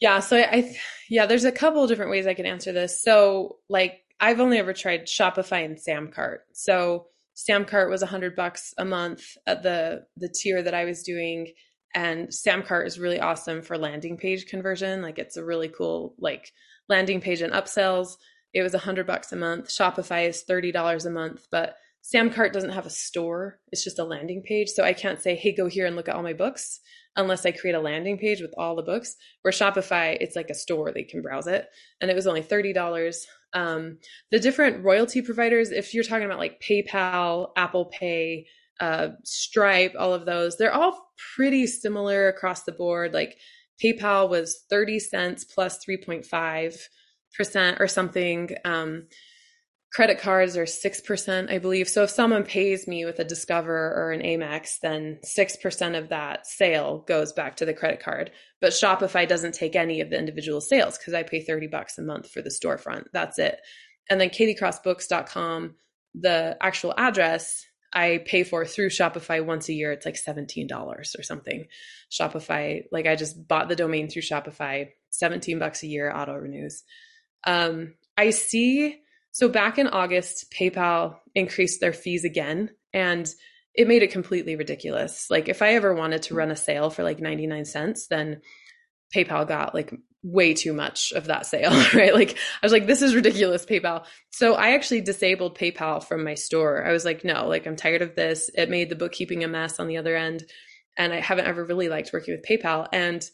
[0.00, 0.20] Yeah.
[0.20, 0.76] So I, I,
[1.08, 3.02] yeah, there's a couple different ways I can answer this.
[3.02, 6.38] So like I've only ever tried Shopify and Samcart.
[6.52, 11.02] So Samcart was a hundred bucks a month at the the tier that I was
[11.02, 11.52] doing,
[11.94, 15.00] and Samcart is really awesome for landing page conversion.
[15.00, 16.52] Like it's a really cool like
[16.88, 18.16] landing page and upsells.
[18.52, 19.68] It was a hundred bucks a month.
[19.68, 23.58] Shopify is thirty dollars a month, but Samcart doesn't have a store.
[23.72, 24.68] It's just a landing page.
[24.70, 26.80] So I can't say, hey, go here and look at all my books
[27.16, 29.16] unless I create a landing page with all the books.
[29.42, 31.68] Where Shopify, it's like a store, they can browse it.
[32.00, 33.16] And it was only $30.
[33.52, 33.98] Um,
[34.30, 38.46] the different royalty providers, if you're talking about like PayPal, Apple Pay,
[38.80, 43.12] uh, Stripe, all of those, they're all pretty similar across the board.
[43.12, 43.36] Like
[43.82, 48.50] PayPal was 30 cents plus 3.5% or something.
[48.64, 49.06] Um,
[49.92, 51.88] credit cards are 6%, I believe.
[51.88, 56.46] So if someone pays me with a Discover or an Amex, then 6% of that
[56.46, 58.30] sale goes back to the credit card.
[58.60, 62.02] But Shopify doesn't take any of the individual sales because I pay 30 bucks a
[62.02, 63.06] month for the storefront.
[63.12, 63.60] That's it.
[64.08, 65.74] And then katiecrossbooks.com,
[66.14, 69.90] the actual address I pay for through Shopify once a year.
[69.90, 71.66] It's like $17 or something.
[72.12, 76.84] Shopify, like I just bought the domain through Shopify, 17 bucks a year, auto renews.
[77.44, 79.00] Um, I see
[79.32, 83.28] So back in August, PayPal increased their fees again and
[83.74, 85.26] it made it completely ridiculous.
[85.30, 88.40] Like if I ever wanted to run a sale for like 99 cents, then
[89.14, 92.14] PayPal got like way too much of that sale, right?
[92.14, 94.04] Like I was like, this is ridiculous, PayPal.
[94.30, 96.84] So I actually disabled PayPal from my store.
[96.84, 98.50] I was like, no, like I'm tired of this.
[98.54, 100.44] It made the bookkeeping a mess on the other end.
[100.98, 103.24] And I haven't ever really liked working with PayPal and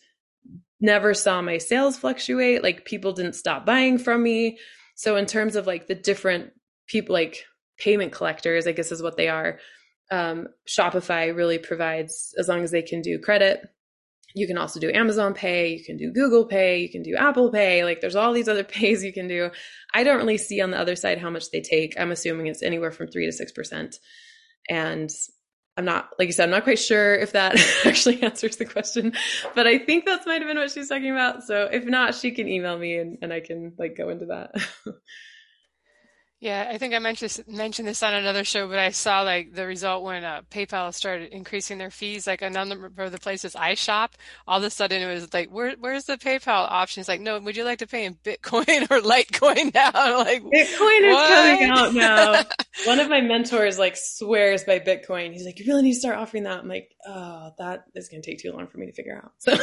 [0.80, 2.62] never saw my sales fluctuate.
[2.62, 4.58] Like people didn't stop buying from me.
[4.96, 6.52] So in terms of like the different
[6.88, 7.44] people, like
[7.78, 9.60] payment collectors, I guess is what they are.
[10.10, 13.68] Um, Shopify really provides, as long as they can do credit,
[14.34, 17.50] you can also do Amazon Pay, you can do Google Pay, you can do Apple
[17.50, 17.84] Pay.
[17.84, 19.50] Like there's all these other pays you can do.
[19.94, 21.98] I don't really see on the other side how much they take.
[21.98, 23.98] I'm assuming it's anywhere from three to six percent.
[24.68, 25.10] And
[25.76, 29.12] I'm not, like you said, I'm not quite sure if that actually answers the question,
[29.54, 31.44] but I think that's might have been what she's talking about.
[31.44, 34.54] So if not, she can email me and, and I can like go into that.
[36.38, 39.66] Yeah, I think I mentioned mentioned this on another show, but I saw like the
[39.66, 42.26] result when uh, PayPal started increasing their fees.
[42.26, 44.16] Like a number of the places I shop,
[44.46, 47.38] all of a sudden it was like, "Where where's the PayPal option?" It's like, "No,
[47.38, 51.94] would you like to pay in Bitcoin or Litecoin now?" like Bitcoin is coming out
[51.94, 52.42] now.
[52.84, 55.32] One of my mentors like swears by Bitcoin.
[55.32, 58.20] He's like, "You really need to start offering that." I'm like, "Oh, that is going
[58.20, 59.56] to take too long for me to figure out." So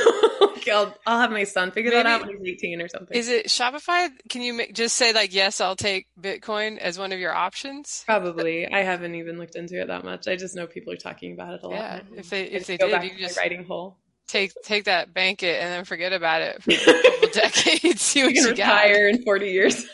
[0.72, 3.16] I'll I'll have my son figure Maybe, that out when he's 18 or something.
[3.16, 4.10] Is it Shopify?
[4.30, 6.63] Can you make, just say like, "Yes, I'll take Bitcoin"?
[6.64, 8.04] Bitcoin as one of your options?
[8.06, 8.68] Probably.
[8.72, 10.28] I haven't even looked into it that much.
[10.28, 11.76] I just know people are talking about it a lot.
[11.76, 13.98] Yeah, if they if they did, you just writing hole.
[14.28, 18.02] Take take that, bank it, and then forget about it for a couple decades.
[18.02, 19.18] See what you, you retire got.
[19.18, 19.86] in forty years.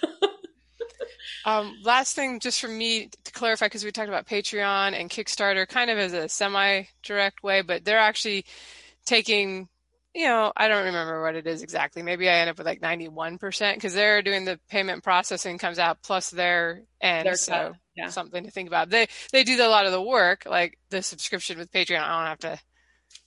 [1.45, 5.67] um, last thing, just for me to clarify, because we talked about Patreon and Kickstarter,
[5.67, 8.45] kind of as a semi-direct way, but they're actually
[9.05, 9.67] taking
[10.19, 12.03] you know, I don't remember what it is exactly.
[12.03, 16.03] Maybe I end up with like 91% because they're doing the payment processing comes out
[16.03, 17.25] plus their end.
[17.25, 18.09] Their so yeah.
[18.09, 18.89] something to think about.
[18.89, 22.01] They, they do a lot of the work, like the subscription with Patreon.
[22.01, 22.59] I don't have to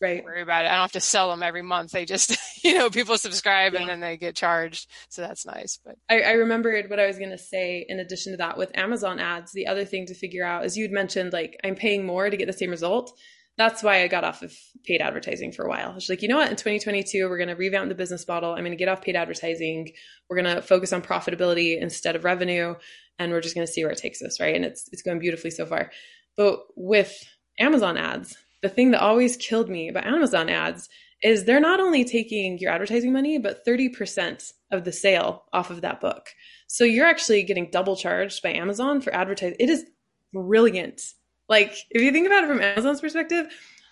[0.03, 0.23] right.
[0.23, 0.69] worry about it.
[0.69, 1.93] I don't have to sell them every month.
[1.93, 3.81] They just, you know, people subscribe yeah.
[3.81, 4.87] and then they get charged.
[5.09, 5.81] So that's nice.
[5.83, 8.77] But I, I remembered what I was going to say in addition to that with
[8.77, 9.53] Amazon ads.
[9.53, 12.49] The other thing to figure out is you'd mentioned like I'm paying more to get
[12.49, 13.19] the same result
[13.59, 15.93] that's why I got off of paid advertising for a while.
[15.95, 16.51] Was like, you know what?
[16.51, 18.53] In 2022, we're going to revamp the business model.
[18.53, 19.93] I'm going to get off paid advertising.
[20.29, 22.75] We're going to focus on profitability instead of revenue,
[23.19, 24.57] and we're just going to see where it takes us, right?
[24.57, 25.91] And it's it's going beautifully so far.
[26.37, 27.15] But with
[27.59, 30.89] Amazon ads, the thing that always killed me about Amazon ads
[31.23, 35.83] is they're not only taking your advertising money, but 30% of the sale off of
[35.83, 36.31] that book.
[36.67, 39.57] So you're actually getting double charged by Amazon for advertising.
[39.61, 39.85] It is
[40.33, 41.03] brilliant
[41.49, 43.47] like, if you think about it from Amazon's perspective,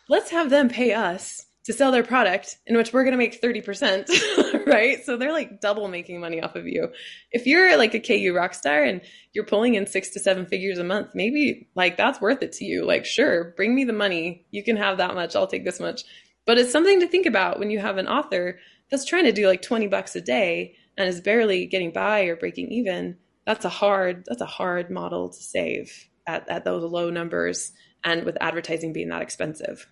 [0.08, 3.40] let's have them pay us to sell their product in which we're going to make
[3.40, 5.04] 30%, right?
[5.04, 6.90] So they're like double making money off of you.
[7.30, 10.78] If you're like a KU rock star and you're pulling in six to seven figures
[10.78, 12.84] a month, maybe like that's worth it to you.
[12.84, 14.46] Like, sure, bring me the money.
[14.50, 15.36] You can have that much.
[15.36, 16.02] I'll take this much.
[16.46, 18.58] But it's something to think about when you have an author
[18.90, 22.36] that's trying to do like 20 bucks a day and is barely getting by or
[22.36, 23.18] breaking even.
[23.46, 27.72] That's a hard, that's a hard model to save at, at those low numbers
[28.04, 29.86] and with advertising being that expensive.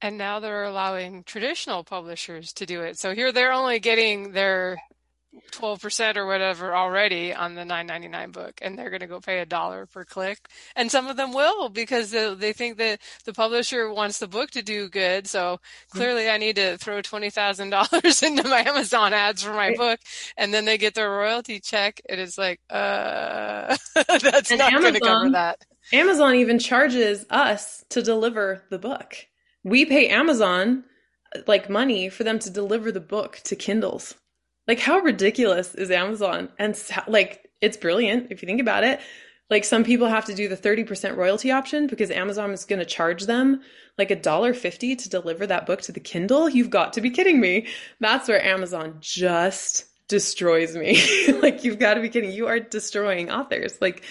[0.00, 2.98] And now they're allowing traditional publishers to do it.
[2.98, 4.78] So here they're only getting their
[5.52, 9.46] 12% or whatever already on the 999 book and they're going to go pay a
[9.46, 10.38] dollar per click.
[10.76, 14.50] And some of them will because they, they think that the publisher wants the book
[14.52, 15.26] to do good.
[15.26, 15.60] So
[15.90, 20.00] clearly i need to throw $20000 into my amazon ads for my book
[20.36, 23.76] and then they get their royalty check and it's like uh
[24.08, 25.64] that's and not going to cover that.
[25.92, 29.14] Amazon even charges us to deliver the book.
[29.62, 30.84] We pay amazon
[31.46, 34.14] like money for them to deliver the book to kindles
[34.66, 36.48] like, how ridiculous is Amazon?
[36.58, 39.00] And like, it's brilliant if you think about it.
[39.50, 42.86] Like, some people have to do the 30% royalty option because Amazon is going to
[42.86, 43.60] charge them
[43.98, 46.48] like a dollar fifty to deliver that book to the Kindle.
[46.48, 47.66] You've got to be kidding me.
[48.00, 50.98] That's where Amazon just destroys me.
[51.42, 52.32] like, you've got to be kidding.
[52.32, 53.78] You are destroying authors.
[53.80, 54.02] Like,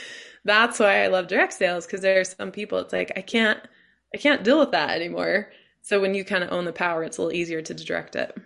[0.45, 3.59] that's why I love direct sales because there are some people, it's like, I can't,
[4.13, 5.51] I can't deal with that anymore.
[5.81, 8.37] So when you kind of own the power, it's a little easier to direct it.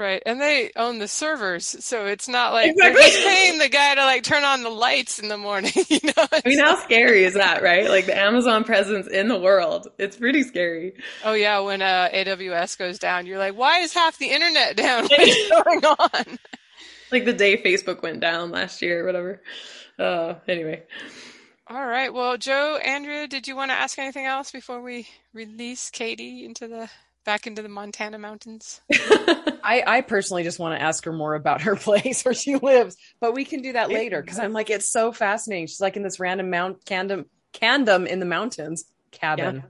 [0.00, 3.02] Right, and they own the servers, so it's not like exactly.
[3.02, 5.72] they're just paying the guy to like turn on the lights in the morning.
[5.90, 7.86] You know, I mean, how scary is that, right?
[7.86, 10.94] Like the Amazon presence in the world, it's pretty scary.
[11.22, 15.02] Oh yeah, when uh, AWS goes down, you're like, why is half the internet down?
[15.08, 16.38] What's going on?
[17.12, 19.42] Like the day Facebook went down last year, or whatever.
[19.98, 20.84] Uh, anyway.
[21.68, 22.14] All right.
[22.14, 26.68] Well, Joe, Andrea, did you want to ask anything else before we release Katie into
[26.68, 26.88] the
[27.24, 28.80] back into the Montana mountains?
[28.92, 32.96] I, I personally just want to ask her more about her place where she lives,
[33.20, 35.66] but we can do that later because I'm like, it's so fascinating.
[35.66, 39.56] She's like in this random mount candom candom in the mountains cabin.
[39.56, 39.62] Yeah.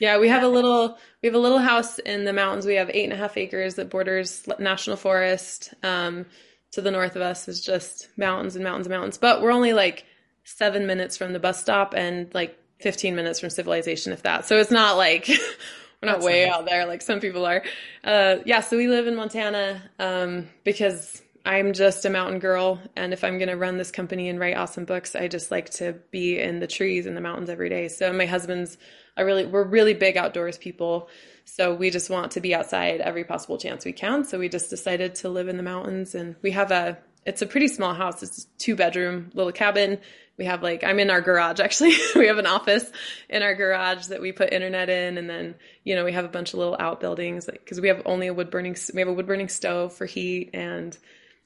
[0.00, 2.66] Yeah, we have a little we have a little house in the mountains.
[2.66, 5.72] We have eight and a half acres that borders national forest.
[5.84, 6.26] Um,
[6.74, 9.18] to the north of us is just mountains and mountains and mountains.
[9.18, 10.04] But we're only like
[10.42, 14.46] seven minutes from the bus stop and like 15 minutes from civilization, if that.
[14.46, 15.30] So it's not like
[16.04, 16.54] we're not That's way nice.
[16.54, 17.62] out there like some people are.
[18.02, 22.80] Uh, yeah, so we live in Montana um, because I'm just a mountain girl.
[22.96, 25.70] And if I'm going to run this company and write awesome books, I just like
[25.70, 27.88] to be in the trees and the mountains every day.
[27.88, 28.76] So my husband's
[29.16, 31.08] a really, we're really big outdoors people.
[31.44, 34.24] So we just want to be outside every possible chance we can.
[34.24, 37.46] So we just decided to live in the mountains and we have a, it's a
[37.46, 38.22] pretty small house.
[38.22, 39.98] It's two bedroom little cabin.
[40.36, 41.94] We have like, I'm in our garage actually.
[42.14, 42.90] we have an office
[43.28, 45.18] in our garage that we put internet in.
[45.18, 45.54] And then,
[45.84, 48.34] you know, we have a bunch of little outbuildings like, cause we have only a
[48.34, 50.96] wood burning, we have a wood burning stove for heat and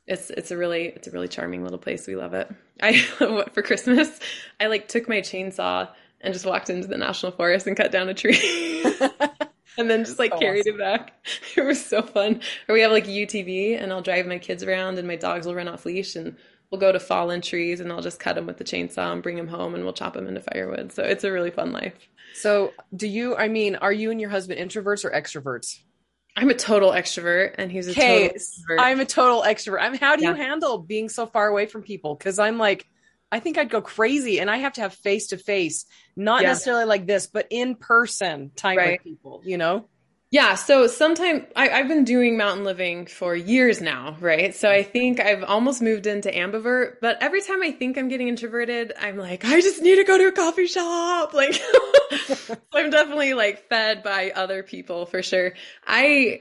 [0.07, 2.07] it's, it's a really, it's a really charming little place.
[2.07, 2.51] We love it.
[2.81, 2.99] I,
[3.53, 4.19] for Christmas,
[4.59, 5.89] I like took my chainsaw
[6.21, 8.41] and just walked into the national forest and cut down a tree.
[9.79, 10.75] and then just like oh, carried awesome.
[10.75, 11.13] it back.
[11.57, 12.41] It was so fun.
[12.69, 15.55] Or we have like UTV and I'll drive my kids around and my dogs will
[15.55, 16.37] run off leash and
[16.71, 19.37] we'll go to fallen trees and I'll just cut them with the chainsaw and bring
[19.37, 20.93] them home and we'll chop them into firewood.
[20.93, 21.95] So it's a really fun life.
[22.35, 25.81] So, do you, I mean, are you and your husband introverts or extroverts?
[26.37, 28.77] I'm a total extrovert and he's a total extrovert.
[28.79, 29.81] I'm a total extrovert.
[29.81, 30.31] I mean, how do yeah.
[30.31, 32.15] you handle being so far away from people?
[32.15, 32.87] Because I'm like,
[33.33, 35.85] I think I'd go crazy and I have to have face to face,
[36.19, 36.49] not yeah.
[36.49, 38.99] necessarily like this, but in person time right.
[38.99, 39.87] with people, you know?
[40.31, 40.57] Yeah.
[40.57, 44.55] So sometimes I've been doing mountain living for years now, right?
[44.55, 44.91] So I mm-hmm.
[44.91, 49.17] think I've almost moved into ambivert, but every time I think I'm getting introverted, I'm
[49.17, 51.33] like, I just need to go to a coffee shop.
[51.39, 51.61] Like,
[52.75, 55.53] I'm definitely like fed by other people for sure.
[55.87, 56.41] I,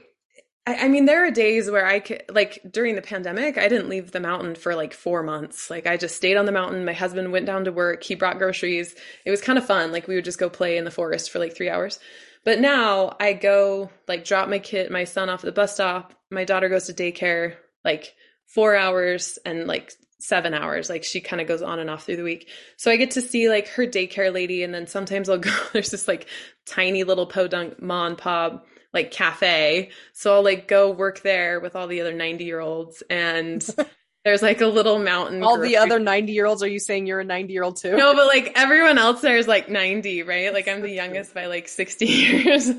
[0.68, 3.88] I, I mean, there are days where I could, like during the pandemic, I didn't
[3.88, 5.70] leave the mountain for like four months.
[5.70, 6.84] Like I just stayed on the mountain.
[6.84, 8.04] My husband went down to work.
[8.04, 8.94] He brought groceries.
[9.24, 9.92] It was kind of fun.
[9.92, 11.98] Like we would just go play in the forest for like three hours.
[12.44, 16.12] But now I go like drop my kid, my son off at the bus stop.
[16.30, 18.14] My daughter goes to daycare like
[18.44, 20.90] four hours and like seven hours.
[20.90, 22.46] Like she kind of goes on and off through the week.
[22.76, 24.62] So I get to see like her daycare lady.
[24.62, 26.26] And then sometimes I'll go, there's this like
[26.66, 29.90] tiny little podunk mom and pop like cafe.
[30.12, 33.66] So I'll like go work there with all the other 90 year olds and
[34.24, 35.42] there's like a little mountain.
[35.42, 37.96] All the other 90 year olds, are you saying you're a 90 year old too?
[37.96, 40.52] No, but like everyone else there is like 90, right?
[40.52, 42.70] Like I'm the youngest by like 60 years.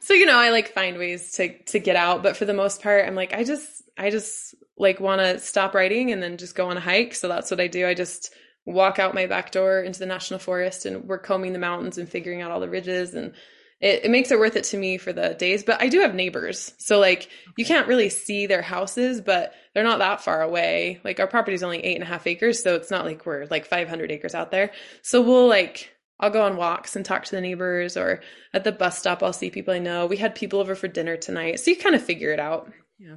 [0.00, 2.22] so, you know, I like find ways to, to get out.
[2.22, 5.74] But for the most part, I'm like, I just, I just like want to stop
[5.74, 7.14] writing and then just go on a hike.
[7.14, 7.86] So that's what I do.
[7.86, 8.34] I just
[8.66, 12.08] walk out my back door into the national forest and we're combing the mountains and
[12.08, 13.32] figuring out all the ridges and
[13.80, 15.62] it, it makes it worth it to me for the days.
[15.62, 16.72] But I do have neighbors.
[16.78, 21.00] So like you can't really see their houses, but they're not that far away.
[21.04, 22.62] Like our property is only eight and a half acres.
[22.62, 24.72] So it's not like we're like 500 acres out there.
[25.02, 28.22] So we'll like, I'll go on walks and talk to the neighbors or
[28.54, 30.06] at the bus stop, I'll see people I know.
[30.06, 31.60] We had people over for dinner tonight.
[31.60, 32.72] So you kind of figure it out.
[32.98, 33.16] Yeah.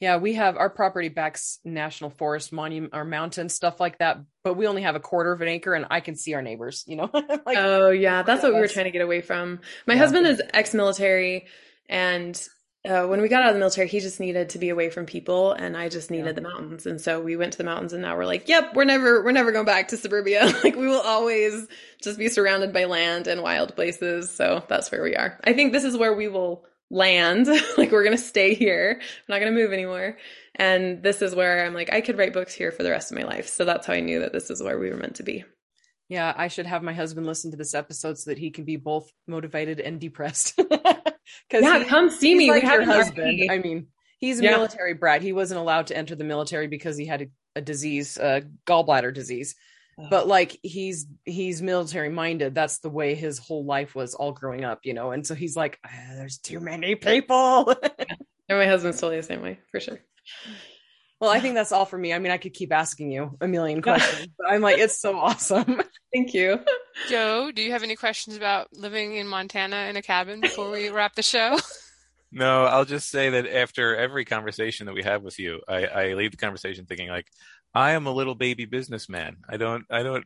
[0.00, 4.18] Yeah, we have our property backs national forest, monument, or mountain stuff like that.
[4.44, 6.84] But we only have a quarter of an acre, and I can see our neighbors.
[6.86, 7.10] You know.
[7.12, 9.60] like, oh yeah, that's what we were trying to get away from.
[9.86, 10.00] My yeah.
[10.00, 11.46] husband is ex-military,
[11.88, 12.40] and
[12.88, 15.04] uh, when we got out of the military, he just needed to be away from
[15.04, 16.32] people, and I just needed yeah.
[16.32, 16.86] the mountains.
[16.86, 19.32] And so we went to the mountains, and now we're like, "Yep, we're never, we're
[19.32, 20.46] never going back to suburbia.
[20.64, 21.66] like we will always
[22.00, 25.38] just be surrounded by land and wild places." So that's where we are.
[25.42, 27.46] I think this is where we will land.
[27.78, 28.98] like we're going to stay here.
[29.00, 30.16] I'm not going to move anymore.
[30.54, 33.18] And this is where I'm like, I could write books here for the rest of
[33.18, 33.48] my life.
[33.48, 35.44] So that's how I knew that this is where we were meant to be.
[36.08, 38.76] Yeah, I should have my husband listen to this episode so that he can be
[38.76, 40.56] both motivated and depressed.
[41.50, 42.50] Cuz yeah, he, come see me.
[42.50, 43.50] Like your husband.
[43.50, 44.52] I mean, he's a yeah.
[44.52, 45.20] military brat.
[45.20, 47.26] He wasn't allowed to enter the military because he had a,
[47.56, 49.54] a disease, a gallbladder disease
[50.10, 52.54] but like he's he's military minded.
[52.54, 55.10] That's the way his whole life was all growing up you know?
[55.10, 57.74] And so he's like ah, there's too many people.
[58.50, 59.98] And my husband's totally the same way for sure.
[61.20, 62.12] Well i think that's all for me.
[62.12, 65.18] I mean i could keep asking you a million questions but i'm like it's so
[65.18, 65.82] awesome.
[66.14, 66.60] Thank you.
[67.08, 70.90] Joe do you have any questions about living in montana in a cabin before we
[70.90, 71.58] wrap the show?
[72.30, 76.12] No i'll just say that after every conversation that we have with you i, I
[76.12, 77.26] leave the conversation thinking like
[77.74, 79.38] I am a little baby businessman.
[79.48, 80.24] I don't, I don't,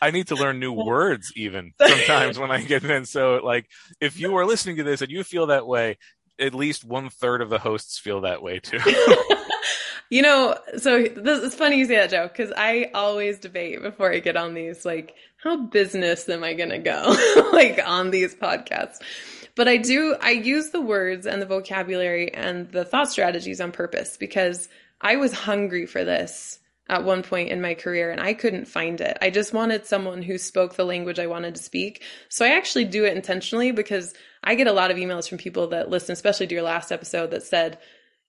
[0.00, 3.04] I need to learn new words even sometimes when I get in.
[3.04, 3.66] So like,
[4.00, 5.98] if you are listening to this and you feel that way,
[6.38, 8.78] at least one third of the hosts feel that way too.
[10.10, 14.12] you know, so this is funny you say that, Joe, because I always debate before
[14.12, 17.14] I get on these, like, how business am I going to go,
[17.52, 18.98] like, on these podcasts?
[19.54, 23.72] but I do, I use the words and the vocabulary and the thought strategies on
[23.72, 24.68] purpose because
[25.02, 29.00] I was hungry for this at one point in my career and I couldn't find
[29.00, 29.18] it.
[29.20, 32.02] I just wanted someone who spoke the language I wanted to speak.
[32.28, 35.68] So I actually do it intentionally because I get a lot of emails from people
[35.68, 37.78] that listen, especially to your last episode that said,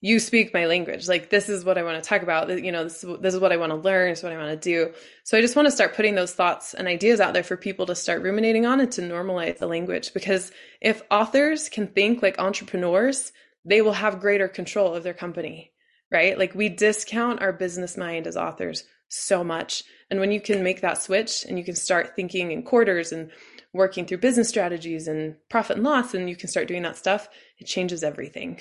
[0.02, 1.08] you speak my language.
[1.08, 2.50] Like this is what I want to talk about.
[2.62, 4.10] You know, this, this is what I want to learn.
[4.10, 4.94] This is what I want to do.
[5.24, 7.86] So I just want to start putting those thoughts and ideas out there for people
[7.86, 10.14] to start ruminating on and to normalize the language.
[10.14, 10.52] Because
[10.82, 13.32] if authors can think like entrepreneurs,
[13.64, 15.72] they will have greater control of their company,
[16.14, 16.38] right?
[16.38, 19.84] Like we discount our business mind as authors so much.
[20.10, 23.32] And when you can make that switch and you can start thinking in quarters and
[23.74, 27.28] working through business strategies and profit and loss, and you can start doing that stuff,
[27.58, 28.60] it changes everything.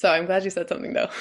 [0.00, 1.08] So I'm glad you said something though.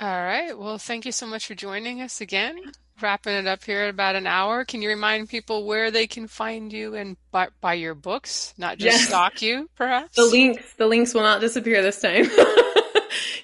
[0.00, 0.58] All right.
[0.58, 2.58] Well, thank you so much for joining us again.
[3.00, 4.64] Wrapping it up here at about an hour.
[4.64, 8.78] Can you remind people where they can find you and buy, buy your books, not
[8.78, 9.08] just yes.
[9.08, 10.16] stalk you, perhaps?
[10.16, 12.26] The links, the links will not disappear this time.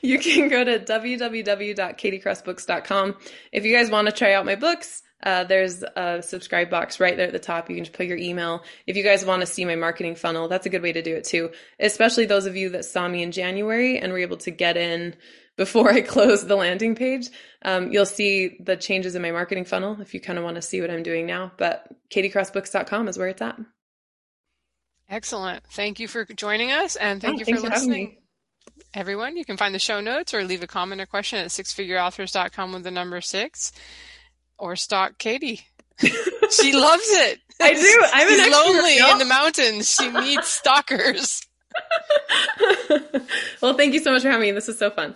[0.03, 3.16] you can go to www.katiecrossbooks.com.
[3.53, 7.16] If you guys want to try out my books, uh, there's a subscribe box right
[7.16, 7.68] there at the top.
[7.68, 8.64] You can just put your email.
[8.86, 11.14] If you guys want to see my marketing funnel, that's a good way to do
[11.14, 11.51] it too.
[11.78, 15.14] Especially those of you that saw me in January and were able to get in
[15.57, 17.28] before I close the landing page.
[17.62, 20.62] Um, you'll see the changes in my marketing funnel if you kind of want to
[20.62, 21.53] see what I'm doing now.
[21.59, 23.59] But katiecrossbooks.com is where it's at.
[25.11, 25.64] Excellent.
[25.72, 28.16] Thank you for joining us and thank oh, you for listening.
[28.92, 32.72] Everyone, you can find the show notes or leave a comment or question at sixfigureauthors.com
[32.72, 33.72] with the number six
[34.58, 35.61] or stalk Katie.
[36.00, 37.38] she loves it.
[37.61, 38.04] I do.
[38.12, 39.90] I'm She's lonely in the mountains.
[39.90, 41.42] She needs stalkers.
[43.61, 44.52] well, thank you so much for having me.
[44.52, 45.14] This is so fun.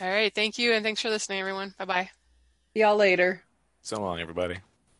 [0.00, 0.34] All right.
[0.34, 0.72] Thank you.
[0.72, 1.74] And thanks for listening, everyone.
[1.78, 2.10] Bye bye.
[2.74, 3.42] See y'all later.
[3.82, 4.58] So long, everybody.